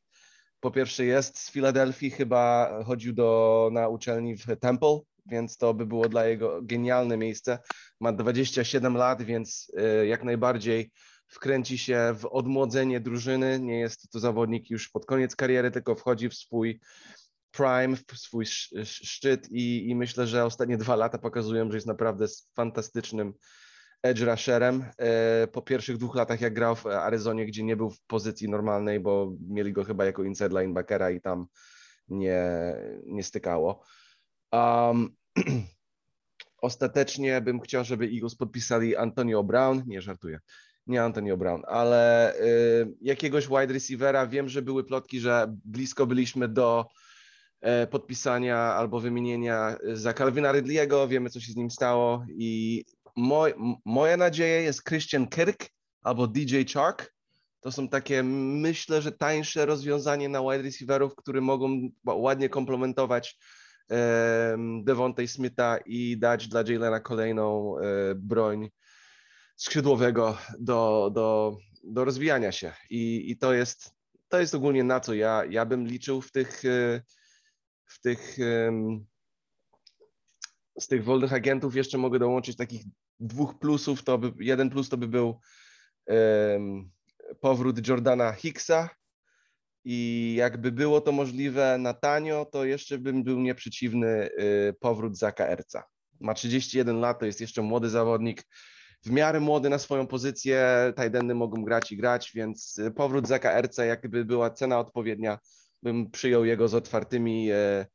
[0.59, 4.99] Po pierwsze jest z Filadelfii, chyba chodził do, na uczelni w Temple,
[5.31, 7.59] więc to by było dla jego genialne miejsce.
[7.99, 9.71] Ma 27 lat, więc
[10.05, 10.91] jak najbardziej
[11.27, 13.59] wkręci się w odmłodzenie drużyny.
[13.59, 16.79] Nie jest to zawodnik już pod koniec kariery, tylko wchodzi w swój
[17.51, 18.45] prime, w swój
[18.83, 22.25] szczyt i, i myślę, że ostatnie dwa lata pokazują, że jest naprawdę
[22.55, 23.33] fantastycznym
[24.03, 24.85] edge rusherem.
[24.97, 28.99] E, po pierwszych dwóch latach, jak grał w Arizonie, gdzie nie był w pozycji normalnej,
[28.99, 31.47] bo mieli go chyba jako inside linebackera i tam
[32.07, 32.41] nie,
[33.05, 33.83] nie stykało.
[34.51, 35.15] Um,
[36.61, 40.39] ostatecznie bym chciał, żeby Eagles podpisali Antonio Brown, nie żartuję,
[40.87, 44.27] nie Antonio Brown, ale y, jakiegoś wide receivera.
[44.27, 46.85] Wiem, że były plotki, że blisko byliśmy do
[47.83, 51.09] y, podpisania albo wymienienia za Calvina Ridley'ego.
[51.09, 52.83] Wiemy, co się z nim stało i
[53.15, 53.53] moj,
[53.85, 55.69] moja nadzieja jest Christian Kirk
[56.01, 57.13] albo DJ Chark.
[57.61, 63.37] To są takie, myślę, że tańsze rozwiązanie na wide receiverów, które mogą ładnie komplementować
[64.83, 67.81] Devontae Smitha i dać dla Jalena kolejną e,
[68.15, 68.69] broń
[69.55, 72.73] skrzydłowego do, do, do rozwijania się.
[72.89, 73.91] I, i to, jest,
[74.29, 77.01] to jest ogólnie na co ja, ja bym liczył w tych, e,
[77.85, 78.37] w tych
[80.79, 82.83] z tych wolnych agentów jeszcze mogę dołączyć takich
[83.19, 84.03] dwóch plusów.
[84.03, 85.39] To by, jeden plus to by był
[86.07, 86.91] um,
[87.41, 88.89] powrót Jordana Hicksa
[89.83, 95.47] i jakby było to możliwe na tanio, to jeszcze bym był nieprzeciwny y, powrót Zaka
[95.47, 95.83] Erca.
[96.19, 98.43] Ma 31 lat, to jest jeszcze młody zawodnik,
[99.05, 103.51] w miarę młody na swoją pozycję, tajdenny mogą grać i grać, więc y, powrót Zaka
[103.51, 105.39] Erca, jakby była cena odpowiednia,
[105.83, 107.85] bym przyjął jego z otwartymi e,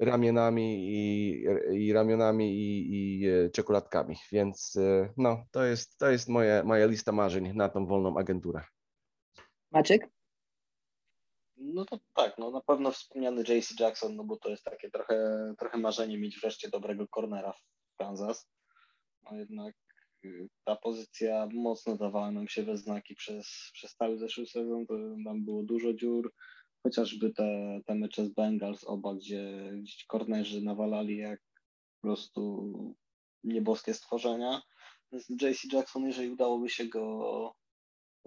[0.00, 4.78] ramionami i, i ramionami i, i czekoladkami, więc
[5.16, 8.62] no, to jest, to jest moje, moja lista marzeń na tą wolną agenturę.
[9.72, 10.08] Maciek?
[11.64, 15.16] No to tak, no na pewno wspomniany JC Jackson, no bo to jest takie trochę,
[15.58, 18.48] trochę marzenie mieć wreszcie dobrego cornera w Kansas.
[19.22, 19.74] No jednak
[20.24, 24.94] y, ta pozycja mocno dawała nam się we znaki przez, przez cały zeszły sezon, to
[25.24, 26.32] tam było dużo dziur,
[26.82, 29.72] chociażby te, te mecze z Bengals oba, gdzie,
[30.42, 31.40] gdzie nawalali jak
[32.00, 32.72] po prostu
[33.44, 34.62] nieboskie stworzenia.
[35.12, 37.54] JC Jackson, jeżeli udałoby się go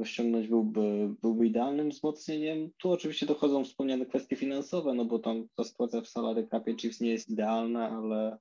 [0.03, 2.69] ściągnąć byłby, byłby idealnym wzmocnieniem.
[2.77, 7.01] Tu oczywiście dochodzą wspomniane kwestie finansowe, no bo tam ta sytuacja w salary capie Chiefs
[7.01, 8.37] nie jest idealna, ale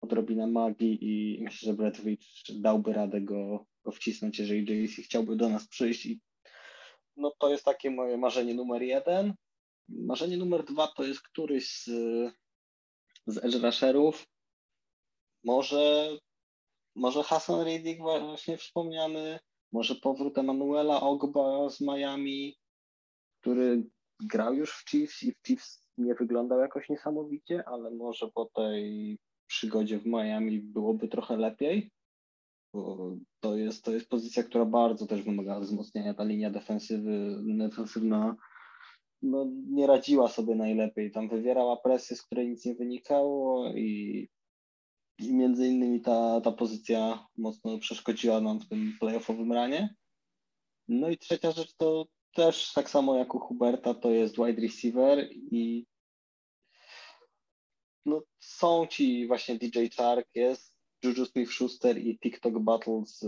[0.00, 5.48] odrobina magii i myślę, że Bradwicz dałby radę go, go wcisnąć, jeżeli JC chciałby do
[5.48, 6.20] nas przyjść i
[7.16, 9.34] no to jest takie moje marzenie numer jeden.
[9.88, 11.84] Marzenie numer dwa to jest któryś z,
[13.26, 14.26] z edge rusherów.
[15.44, 16.08] Może,
[16.94, 19.38] może Hassan Riddick właśnie wspomniany,
[19.72, 22.56] może powrót Emanuela Ogba z Miami,
[23.40, 23.82] który
[24.20, 29.18] grał już w Chiefs i w Chiefs nie wyglądał jakoś niesamowicie, ale może po tej
[29.46, 31.90] przygodzie w Miami byłoby trochę lepiej,
[32.74, 36.14] bo to jest, to jest pozycja, która bardzo też wymaga wzmocnienia.
[36.14, 38.36] Ta linia defensywy, defensywna
[39.22, 41.10] no, nie radziła sobie najlepiej.
[41.10, 44.28] Tam wywierała presję, z której nic nie wynikało i
[45.18, 49.94] i między innymi ta, ta pozycja mocno przeszkodziła nam w tym playoffowym ranie.
[50.88, 55.28] No i trzecia rzecz to też tak samo jak u Huberta to jest wide receiver
[55.32, 55.86] i
[58.06, 63.18] no, są ci właśnie DJ Chark, jest Juju Smith-Schuster i TikTok Battle z,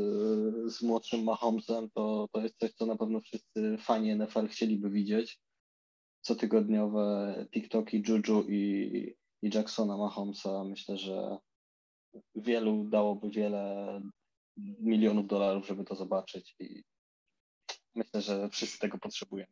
[0.74, 5.38] z młodszym Mahomesem, to, to jest coś, co na pewno wszyscy fani NFL chcieliby widzieć.
[6.20, 11.38] Cotygodniowe TikToki Juju i, i Jacksona Mahomesa myślę, że
[12.34, 14.00] wielu dałoby wiele
[14.80, 16.84] milionów dolarów, żeby to zobaczyć i
[17.94, 19.46] myślę, że wszyscy tego potrzebują.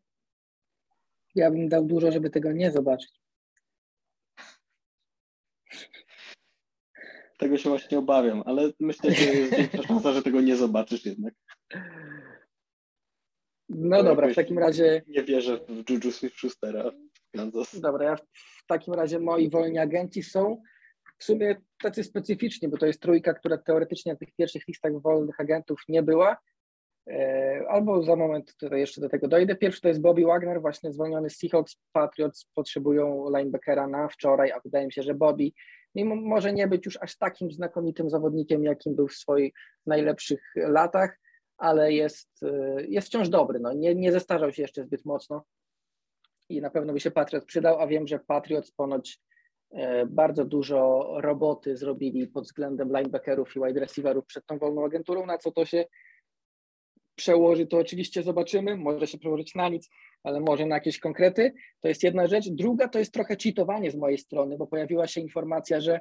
[1.35, 3.21] Ja bym dał dużo, żeby tego nie zobaczyć.
[7.39, 11.35] Tego się właśnie obawiam, ale myślę, że jest większa szansa, że tego nie zobaczysz jednak.
[13.69, 15.03] No dobra, w takim razie.
[15.07, 16.93] Nie wierzę w Juju Smith-Schustera.
[17.81, 20.63] Dobra, ja w takim razie moi wolni agenci są
[21.19, 25.41] w sumie tacy specyficzni, bo to jest trójka, która teoretycznie na tych pierwszych listach wolnych
[25.41, 26.37] agentów nie była.
[27.11, 29.57] E, albo za moment tutaj jeszcze do tego dojdę.
[29.57, 31.77] Pierwszy to jest Bobby Wagner, właśnie zwolniony z Seahawks.
[31.93, 35.53] Patriots potrzebują linebackera na wczoraj, a wydaje mi się, że Bobby
[35.95, 39.53] mimo może nie być już aż takim znakomitym zawodnikiem, jakim był w swoich
[39.87, 41.19] najlepszych latach,
[41.57, 43.61] ale jest, e, jest wciąż dobry.
[43.61, 45.45] No, nie, nie zestarzał się jeszcze zbyt mocno
[46.49, 49.21] i na pewno by się Patriot przydał, a wiem, że Patriots ponoć
[50.07, 55.39] bardzo dużo roboty zrobili pod względem linebackerów i wide receiverów przed tą wolną agenturą, na
[55.39, 55.85] co to się
[57.15, 59.91] przełoży, to oczywiście zobaczymy, może się przełożyć na nic,
[60.23, 61.53] ale może na jakieś konkrety.
[61.81, 62.49] To jest jedna rzecz.
[62.51, 66.01] Druga to jest trochę cheatowanie z mojej strony, bo pojawiła się informacja, że,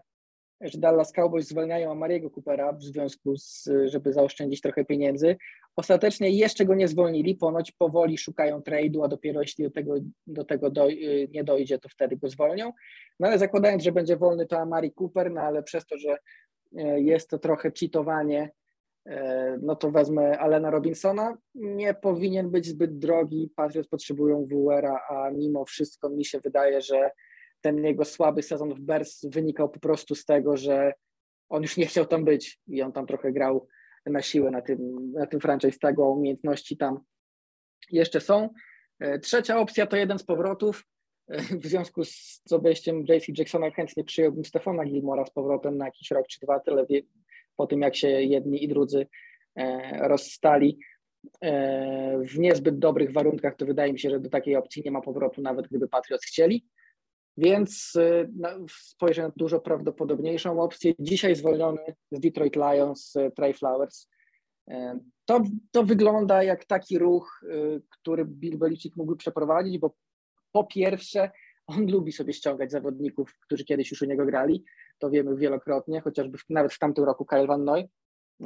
[0.61, 5.37] że Dallas Cowboys zwalniają Amariego Coopera w związku z, żeby zaoszczędzić trochę pieniędzy.
[5.75, 9.95] Ostatecznie jeszcze go nie zwolnili, ponoć powoli szukają trade'u, a dopiero jeśli do tego,
[10.27, 10.87] do tego do,
[11.31, 12.73] nie dojdzie, to wtedy go zwolnią.
[13.19, 16.17] No ale zakładając, że będzie wolny, to Amari Cooper, no ale przez to, że
[16.77, 18.51] e, jest to trochę cheatowanie,
[19.07, 21.37] E, no to wezmę Alena Robinsona.
[21.55, 23.51] Nie powinien być zbyt drogi.
[23.55, 27.11] Patriots potrzebują WR-a, a mimo wszystko mi się wydaje, że
[27.61, 30.93] ten jego słaby sezon w Bears wynikał po prostu z tego, że
[31.49, 33.67] on już nie chciał tam być i on tam trochę grał
[34.05, 36.99] na siłę na tym, na tym franchise tego, umiejętności tam
[37.91, 38.49] jeszcze są.
[38.99, 40.83] E, trzecia opcja to jeden z powrotów.
[41.27, 46.11] E, w związku z obejściem JC Jacksona chętnie przyjąłbym Stefana Gilmora z powrotem na jakiś
[46.11, 46.85] rok czy dwa, tyle
[47.55, 49.07] po tym jak się jedni i drudzy
[49.55, 50.79] e, rozstali
[52.21, 55.41] w niezbyt dobrych warunkach, to wydaje mi się, że do takiej opcji nie ma powrotu,
[55.41, 56.65] nawet gdyby Patriots chcieli.
[57.37, 58.27] Więc e,
[58.69, 60.93] spojrzę na dużo prawdopodobniejszą opcję.
[60.99, 64.09] Dzisiaj zwolniony z Detroit Lions Trey Flowers.
[65.25, 67.41] To, to wygląda jak taki ruch,
[67.89, 69.95] który Bill Belichick mógłby przeprowadzić, bo
[70.51, 71.31] po pierwsze
[71.67, 74.63] on lubi sobie ściągać zawodników, którzy kiedyś już u niego grali,
[74.99, 77.89] to wiemy wielokrotnie, chociażby w, nawet w tamtym roku Kyle Van Noy,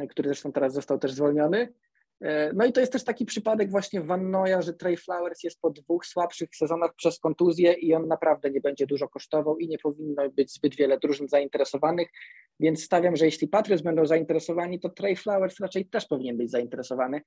[0.10, 1.74] który zresztą teraz został też zwolniony.
[2.22, 5.61] E, no i to jest też taki przypadek właśnie Van Noya, że Trey Flowers jest
[5.61, 9.78] po dwóch słabszych sezonach przez kontuzję i on naprawdę nie będzie dużo kosztował i nie
[9.78, 12.07] powinno być zbyt wiele drużyn zainteresowanych,
[12.59, 17.22] więc stawiam, że jeśli Patriots będą zainteresowani, to Trey Flowers raczej też powinien być zainteresowany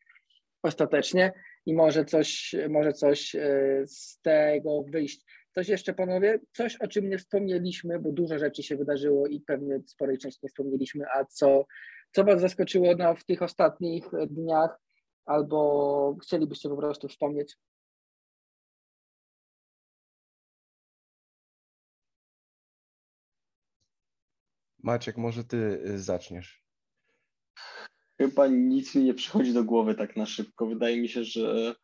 [0.63, 1.33] ostatecznie
[1.67, 5.25] i może coś, może coś e, z tego wyjść.
[5.55, 6.39] Coś jeszcze, panowie?
[6.53, 10.49] Coś, o czym nie wspomnieliśmy, bo dużo rzeczy się wydarzyło i pewnie sporej części nie
[10.49, 11.67] wspomnieliśmy, a co,
[12.13, 14.84] co was zaskoczyło na, w tych ostatnich dniach
[15.27, 17.57] albo chcielibyście po prostu wspomnieć?
[24.79, 26.65] Maciek, może ty y, zaczniesz.
[28.19, 30.67] Chyba nic mi nie przychodzi do głowy tak na szybko.
[30.67, 31.75] Wydaje mi się, że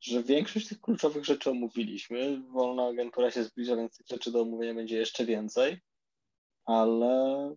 [0.00, 2.42] że większość tych kluczowych rzeczy omówiliśmy.
[2.48, 5.80] Wolna agentura się zbliża, więc tych rzeczy do omówienia będzie jeszcze więcej,
[6.64, 7.54] ale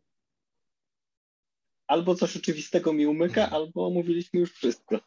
[1.88, 5.00] albo coś oczywistego mi umyka, albo omówiliśmy już wszystko.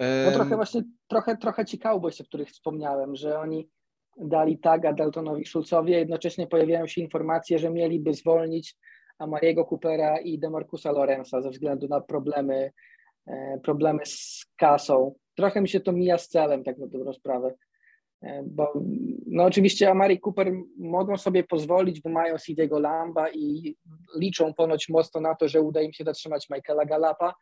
[0.00, 3.68] No trochę właśnie, trochę, trochę ci Cowboys, o których wspomniałem, że oni
[4.16, 8.76] dali taga Daltonowi Schulzowi, a jednocześnie pojawiają się informacje, że mieliby zwolnić
[9.18, 12.70] Amariego Coopera i Demarcusa Lorenza ze względu na problemy,
[13.26, 17.54] e, problemy z kasą trochę mi się to mija z celem, tak na dobrą sprawę.
[18.22, 18.72] E, bo
[19.26, 23.76] no oczywiście Amari Cooper mogą sobie pozwolić, bo mają CD'ego Lamba i
[24.16, 27.34] liczą ponoć mocno na to, że uda im się zatrzymać Michaela Galapa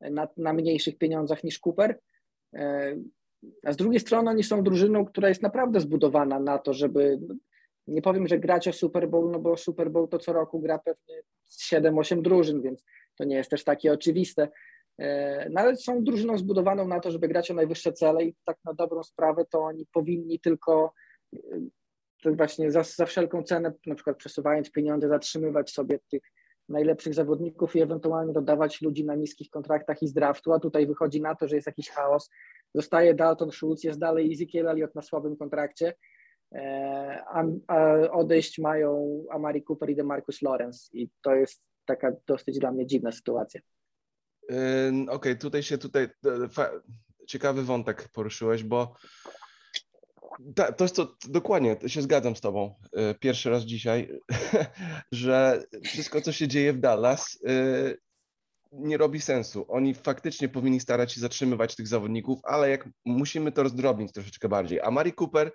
[0.00, 1.98] na, na mniejszych pieniądzach niż Cooper.
[2.54, 2.96] E,
[3.64, 7.18] a z drugiej strony oni są drużyną, która jest naprawdę zbudowana na to, żeby
[7.86, 10.78] nie powiem, że grać o Super Bowl, no bo Super Bowl to co roku gra
[10.78, 11.22] pewnie
[11.72, 12.84] 7-8 drużyn, więc
[13.16, 14.48] to nie jest też takie oczywiste,
[14.98, 18.56] E, no ale są drużyną zbudowaną na to, żeby grać o najwyższe cele i tak
[18.64, 20.92] na dobrą sprawę to oni powinni tylko
[22.24, 26.22] e, właśnie za, za wszelką cenę, na przykład przesuwając pieniądze, zatrzymywać sobie tych
[26.68, 31.20] najlepszych zawodników i ewentualnie dodawać ludzi na niskich kontraktach i z draftu, a tutaj wychodzi
[31.20, 32.30] na to, że jest jakiś chaos.
[32.74, 35.94] Zostaje Dalton Schultz, jest dalej Ezekiel Elliott na słabym kontrakcie,
[36.52, 37.44] e, a,
[38.10, 43.12] odejść mają Amari Cooper i DeMarcus Lawrence i to jest taka dosyć dla mnie dziwna
[43.12, 43.60] sytuacja.
[44.48, 46.48] Okej, okay, tutaj się tutaj e,
[47.26, 48.94] ciekawy wątek poruszyłeś, bo
[50.76, 54.20] to jest to dokładnie, się zgadzam z tobą e, pierwszy raz dzisiaj,
[55.12, 57.94] że wszystko, co się dzieje w Dallas, e,
[58.72, 59.66] nie robi sensu.
[59.68, 64.80] Oni faktycznie powinni starać się zatrzymywać tych zawodników, ale jak musimy to rozdrobnić troszeczkę bardziej.
[64.80, 65.52] A Mari Cooper,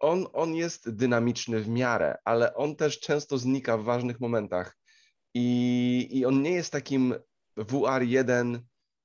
[0.00, 4.76] on, on jest dynamiczny w miarę, ale on też często znika w ważnych momentach.
[5.34, 7.14] I, I on nie jest takim
[7.56, 8.58] WR1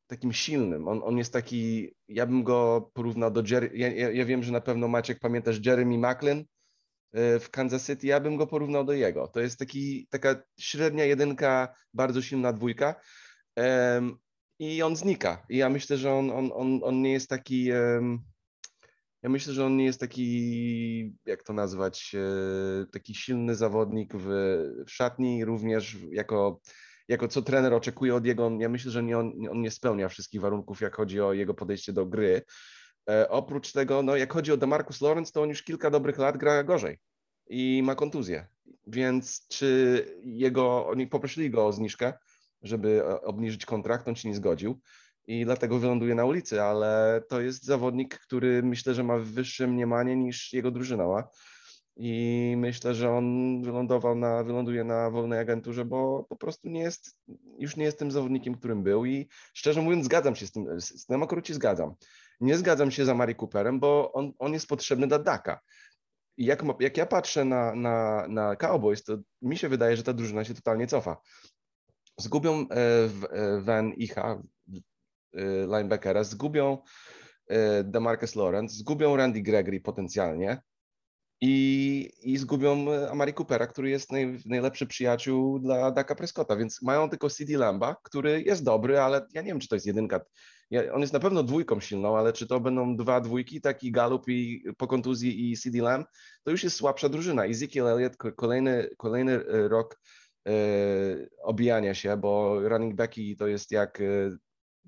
[0.07, 0.87] takim silnym.
[0.87, 4.61] On, on jest taki, ja bym go porównał do Jerry, ja, ja wiem, że na
[4.61, 6.45] pewno Maciek pamiętasz Jeremy Macklin
[7.13, 9.27] e, w Kansas City, ja bym go porównał do jego.
[9.27, 12.95] To jest taki, taka średnia jedynka, bardzo silna dwójka
[13.55, 14.17] um,
[14.59, 15.45] i on znika.
[15.49, 18.19] I ja myślę, że on, on, on, on nie jest taki, um,
[19.23, 24.27] ja myślę, że on nie jest taki, jak to nazwać, e, taki silny zawodnik w,
[24.87, 26.59] w szatni, również jako
[27.07, 30.41] jako co trener oczekuje od jego, ja myślę, że nie, on, on nie spełnia wszystkich
[30.41, 32.41] warunków, jak chodzi o jego podejście do gry.
[33.09, 36.37] E, oprócz tego, no jak chodzi o DeMarcus Lawrence, to on już kilka dobrych lat
[36.37, 36.99] gra gorzej.
[37.49, 38.47] i ma kontuzję.
[38.87, 42.13] Więc czy jego, oni poprosili go o zniżkę,
[42.61, 44.79] żeby obniżyć kontrakt, on się nie zgodził
[45.27, 50.15] i dlatego wyląduje na ulicy, ale to jest zawodnik, który myślę, że ma wyższe mniemanie
[50.15, 51.23] niż jego drużyna ma.
[51.99, 57.17] I myślę, że on wylądował na, wyląduje na wolnej agenturze, bo po prostu nie jest,
[57.59, 59.05] już nie jest tym zawodnikiem, którym był.
[59.05, 61.93] I szczerze mówiąc, zgadzam się z tym, z tym akurat się zgadzam.
[62.39, 65.59] Nie zgadzam się za Mari Cooperem, bo on, on jest potrzebny dla Daka.
[66.37, 70.13] I jak, jak ja patrzę na, na, na Cowboys, to mi się wydaje, że ta
[70.13, 71.17] drużyna się totalnie cofa.
[72.19, 72.75] Zgubią e,
[73.31, 74.41] e, Van Icha,
[75.33, 76.77] e, linebackera, zgubią
[77.83, 80.61] Demarcus Lawrence, zgubią Randy Gregory potencjalnie
[81.41, 87.09] i, i zgubią Amari Coopera, który jest naj, najlepszy przyjaciół dla Daka Prescotta, więc mają
[87.09, 90.19] tylko CD Lamba, który jest dobry, ale ja nie wiem, czy to jest jedynka
[90.71, 94.27] ja, on jest na pewno dwójką silną, ale czy to będą dwa dwójki, taki Galup
[94.27, 96.07] i po kontuzji i CD Lamb,
[96.43, 97.45] to już jest słabsza drużyna.
[97.45, 99.99] Ezekiel Elliott kolejny, kolejny e, rok
[100.47, 100.51] e,
[101.43, 104.03] obijania się, bo running backi to jest jak e,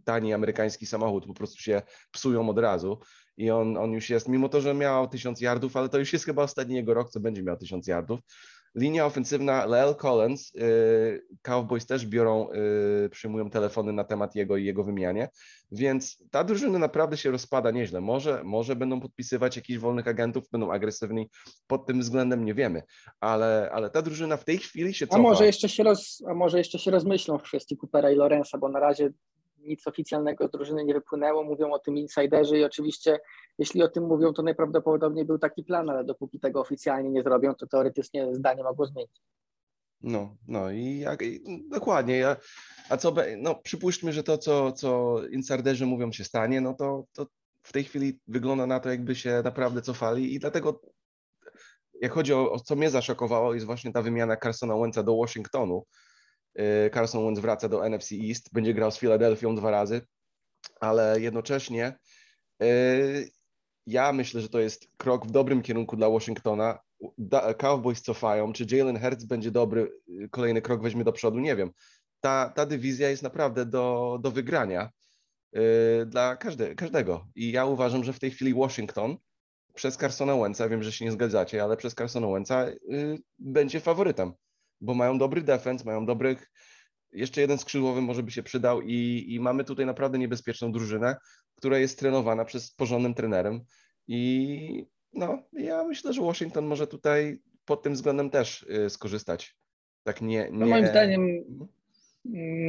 [0.04, 1.82] tani amerykański samochód, po prostu się
[2.12, 3.00] psują od razu
[3.40, 6.26] i on, on już jest, mimo to, że miał tysiąc yardów, ale to już jest
[6.26, 8.20] chyba ostatni jego rok, co będzie miał tysiąc yardów,
[8.76, 12.50] Linia ofensywna, Lel Collins, y, Cowboys też biorą,
[13.06, 15.30] y, przyjmują telefony na temat jego i jego wymianie,
[15.72, 18.02] więc ta drużyna naprawdę się rozpada nieźle.
[18.02, 21.30] Może, może będą podpisywać jakichś wolnych agentów, będą agresywni,
[21.68, 22.84] pod tym względem nie wiemy,
[23.20, 25.20] ale, ale ta drużyna w tej chwili się cofa.
[25.20, 28.58] A może jeszcze się, roz, a może jeszcze się rozmyślą w kwestii Coopera i Lorenza,
[28.58, 29.10] bo na razie
[29.62, 33.20] nic oficjalnego z drużyny nie wypłynęło, mówią o tym insiderzy i oczywiście
[33.58, 37.56] jeśli o tym mówią, to najprawdopodobniej był taki plan, ale dopóki tego oficjalnie nie zrobią,
[37.56, 39.22] to teoretycznie zdanie mogło zmienić.
[40.02, 42.18] No, no i, jak, i dokładnie.
[42.18, 42.38] Ja,
[42.90, 47.06] a co, be, no przypuśćmy, że to, co, co insiderzy mówią się stanie, no to,
[47.14, 47.28] to
[47.64, 50.82] w tej chwili wygląda na to, jakby się naprawdę cofali i dlatego
[52.02, 55.84] jak chodzi o, o co mnie zaszokowało, jest właśnie ta wymiana Carsona Wentza do Washingtonu,
[55.84, 56.09] Y,
[56.94, 60.02] Carson Wentz wraca do NFC East, będzie grał z Filadelfią dwa razy,
[60.80, 61.98] ale jednocześnie
[62.64, 63.30] y,
[63.88, 66.80] ja myślę, że to jest krok w dobrym kierunku dla Washingtona.
[67.58, 69.92] Cowboys cofają, czy Jalen Hurts będzie dobry,
[70.24, 71.72] y, kolejny krok weźmie do przodu, nie wiem.
[72.22, 74.90] Ta, ta dywizja jest naprawdę do, do wygrania
[76.06, 77.28] dla każde, każdego.
[77.36, 79.18] I ja uważam, że w tej chwili Washington
[79.74, 82.66] przez Carsona Wentza, wiem, że się nie zgadzacie, ale przez Carsona Wentza
[83.40, 84.34] będzie faworytem
[84.82, 86.52] bo mają dobry defens, mają dobrych,
[87.12, 91.16] jeszcze jeden skrzydłowy może by się przydał i, i mamy tutaj naprawdę niebezpieczną drużynę,
[91.56, 93.62] która jest trenowana przez porządnym trenerem
[94.08, 99.56] i no, ja myślę, że Washington może tutaj pod tym względem też y, skorzystać.
[100.04, 100.50] Tak nie, nie...
[100.52, 101.44] No moim zdaniem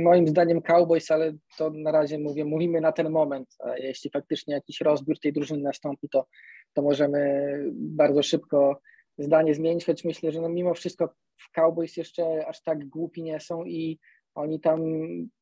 [0.02, 3.48] moim zdaniem Cowboys, ale to na razie mówię, mówimy na ten moment.
[3.58, 6.26] A jeśli faktycznie jakiś rozbiór tej drużyny nastąpi, to,
[6.72, 8.80] to możemy bardzo szybko
[9.18, 13.40] zdanie zmienić, choć myślę, że no mimo wszystko w Cowboys jeszcze aż tak głupi nie
[13.40, 13.98] są i
[14.34, 14.80] oni tam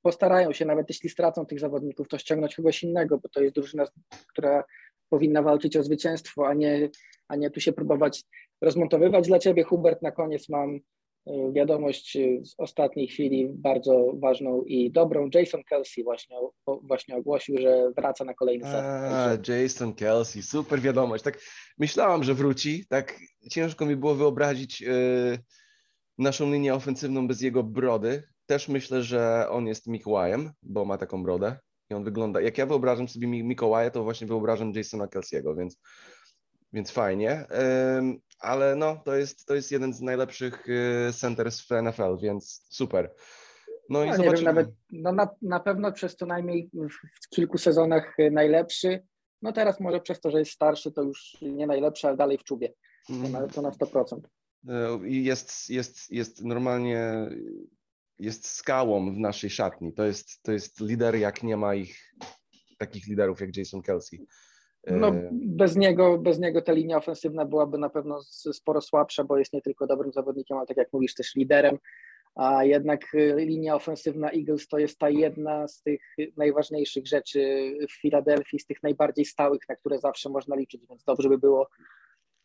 [0.02, 3.84] postarają się, nawet jeśli stracą tych zawodników, to ściągnąć kogoś innego, bo to jest drużyna,
[4.28, 4.64] która
[5.08, 6.90] powinna walczyć o zwycięstwo, a nie,
[7.28, 8.24] a nie tu się próbować
[8.60, 9.28] rozmontowywać.
[9.28, 10.80] Dla Ciebie, Hubert, na koniec mam
[11.52, 15.30] wiadomość y, z ostatniej chwili, bardzo ważną i dobrą.
[15.34, 16.36] Jason Kelsey właśnie,
[16.82, 18.84] właśnie ogłosił, że wraca na kolejny sezon.
[18.84, 21.24] A, Jason Kelsey, super wiadomość.
[21.24, 21.40] Tak
[21.78, 23.18] myślałam, że wróci, tak
[23.50, 25.38] ciężko mi było wyobrazić yy,
[26.18, 28.22] naszą linię ofensywną bez jego brody.
[28.46, 31.56] Też myślę, że on jest Mikołajem, bo ma taką brodę
[31.90, 35.80] i on wygląda, jak ja wyobrażam sobie Mikołaja, to właśnie wyobrażam Jasona Kelsey'ego, więc,
[36.72, 37.46] więc fajnie.
[37.50, 42.66] Yy, ale no, to jest, to jest jeden z najlepszych yy, centers w NFL, więc
[42.70, 43.14] super.
[43.88, 44.36] No, no i zobaczymy.
[44.36, 46.70] Wiem, nawet, no na, na pewno przez co najmniej
[47.22, 49.06] w kilku sezonach y, najlepszy.
[49.42, 52.44] No teraz może przez to, że jest starszy, to już nie najlepszy, ale dalej w
[52.44, 52.72] czubie.
[53.06, 54.20] To na, to na 100%.
[54.68, 57.28] E, I jest, jest, jest normalnie
[58.18, 59.92] jest skałą w naszej szatni.
[59.92, 62.14] To jest, to jest lider, jak nie ma ich
[62.78, 64.26] takich liderów jak Jason Kelsey.
[64.88, 68.22] E, no, bez niego, bez niego ta linia ofensywna byłaby na pewno
[68.52, 71.78] sporo słabsza, bo jest nie tylko dobrym zawodnikiem, ale tak jak mówisz, też liderem.
[72.34, 73.00] A jednak
[73.36, 76.00] linia ofensywna Eagles to jest ta jedna z tych
[76.36, 81.28] najważniejszych rzeczy w Filadelfii, z tych najbardziej stałych, na które zawsze można liczyć, więc dobrze
[81.28, 81.68] by było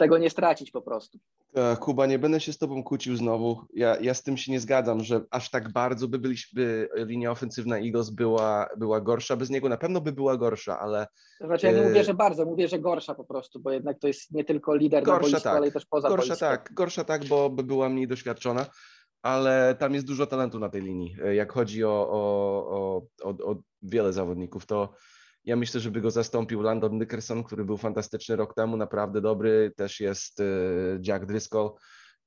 [0.03, 1.17] tego nie stracić po prostu.
[1.55, 3.61] E, Kuba, nie będę się z tobą kłócił znowu.
[3.73, 7.77] Ja, ja z tym się nie zgadzam, że aż tak bardzo by byliśmy, linia ofensywna
[7.77, 9.35] Eagles była, była gorsza.
[9.35, 11.07] Bez niego na pewno by była gorsza, ale...
[11.41, 14.31] Znaczy ja nie mówię, że bardzo, mówię, że gorsza po prostu, bo jednak to jest
[14.31, 15.57] nie tylko lider gorsza, na boisku, tak.
[15.57, 16.49] ale też poza Gorsza boiskiem.
[16.49, 18.65] tak, gorsza tak, bo by była mniej doświadczona,
[19.21, 21.15] ale tam jest dużo talentu na tej linii.
[21.23, 22.21] E, jak chodzi o, o,
[22.69, 24.93] o, o, o wiele zawodników, to
[25.45, 29.71] Ja myślę, żeby go zastąpił Landon Nickerson, który był fantastyczny rok temu, naprawdę dobry.
[29.75, 30.43] Też jest e,
[31.07, 31.71] Jack Driscoll.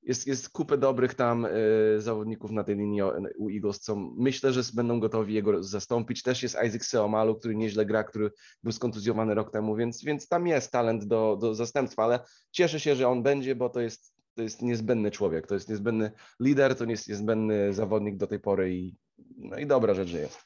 [0.02, 1.50] Jest, jest kupę dobrych tam e,
[1.98, 3.02] zawodników na tej linii
[3.38, 6.22] u Eagles, co myślę, że będą gotowi jego zastąpić.
[6.22, 8.30] Też jest Isaac Seomalu, który nieźle gra, który
[8.62, 12.96] był skontuzjowany rok temu, więc, więc tam jest talent do, do zastępstwa, ale cieszę się,
[12.96, 16.10] że on będzie, bo to jest, to jest niezbędny człowiek, to jest niezbędny
[16.40, 18.96] lider, to jest niezbędny zawodnik do tej pory i,
[19.36, 20.45] no i dobra rzecz, że jest.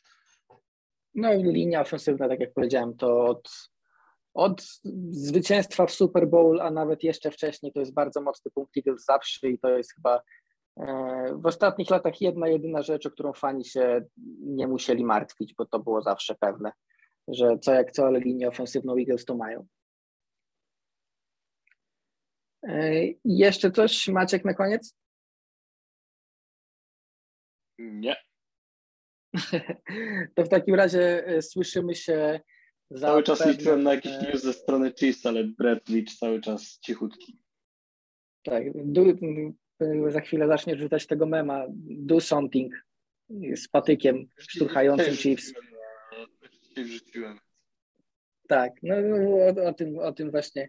[1.15, 3.51] No, linia ofensywna, tak jak powiedziałem, to od,
[4.35, 4.63] od
[5.11, 9.49] zwycięstwa w Super Bowl, a nawet jeszcze wcześniej, to jest bardzo mocny punkt Eagles zawsze
[9.49, 10.23] i to jest chyba
[10.77, 14.05] e, w ostatnich latach jedna, jedyna rzecz, o którą fani się
[14.41, 16.73] nie musieli martwić, bo to było zawsze pewne,
[17.29, 19.67] że co jak co, ale linię ofensywną Eagles to mają.
[22.63, 22.93] E,
[23.25, 24.95] jeszcze coś, Maciek, na koniec?
[27.79, 28.30] Nie.
[30.35, 32.41] To w takim razie e, słyszymy się
[32.91, 36.15] za Cały czas pewne- liczyłem na jakiś e, news ze strony Chiefs, ale Brett Leach
[36.19, 37.39] cały czas cichutki.
[38.43, 39.03] Tak, do,
[39.81, 42.75] e, za chwilę zaczniesz rzucać tego mema, do something
[43.55, 45.53] z patykiem szturchającym Chiefs.
[46.77, 47.39] Wrzuciłem.
[48.49, 50.69] Tak, no o, o, tym, o tym właśnie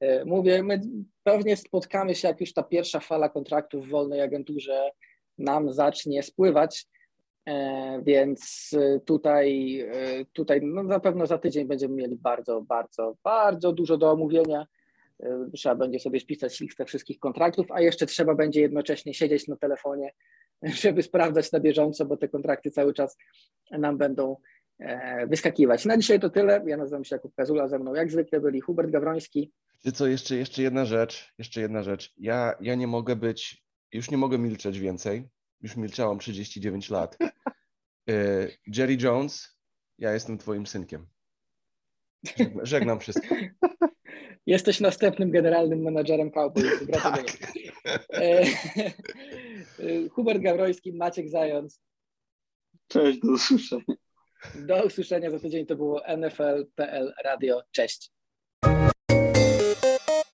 [0.00, 0.62] e, mówię.
[0.62, 0.80] My
[1.22, 4.90] pewnie spotkamy się, jak już ta pierwsza fala kontraktów w wolnej agenturze
[5.38, 6.86] nam zacznie spływać,
[8.02, 13.72] więc e, tutaj, e, tutaj no na pewno za tydzień będziemy mieli bardzo, bardzo, bardzo
[13.72, 14.66] dużo do omówienia.
[15.22, 19.56] E, Trzeba będzie sobie spisać listę wszystkich kontraktów, a jeszcze trzeba będzie jednocześnie siedzieć na
[19.56, 20.10] telefonie,
[20.82, 23.16] żeby sprawdzać na bieżąco, bo te kontrakty cały czas
[23.70, 24.36] nam będą
[24.78, 25.84] e, wyskakiwać.
[25.84, 26.62] Na dzisiaj to tyle.
[26.66, 29.52] Ja nazywam się Jakub Kazula, ze mną jak zwykle byli Hubert Gawroński.
[29.82, 32.12] Czy co, jeszcze, jeszcze jedna rzecz, jeszcze jedna rzecz.
[32.16, 35.28] Ja, ja nie mogę być, już nie mogę milczeć więcej.
[35.62, 37.18] Już milczałam 39 lat.
[38.08, 38.12] E,
[38.66, 39.58] Jerry Jones,
[39.98, 41.06] ja jestem twoim synkiem.
[42.36, 43.52] Żegna- Żegnam wszystkich.
[44.46, 46.84] Jesteś następnym generalnym menadżerem Cowboys.
[46.84, 47.24] Gratuluję.
[47.84, 48.00] Tak.
[48.12, 51.80] E, e, Hubert Gawroński, Maciek Zając.
[52.88, 53.84] Cześć, do usłyszenia.
[54.54, 55.66] Do usłyszenia za tydzień.
[55.66, 57.62] To było NFL.pl Radio.
[57.70, 58.10] Cześć.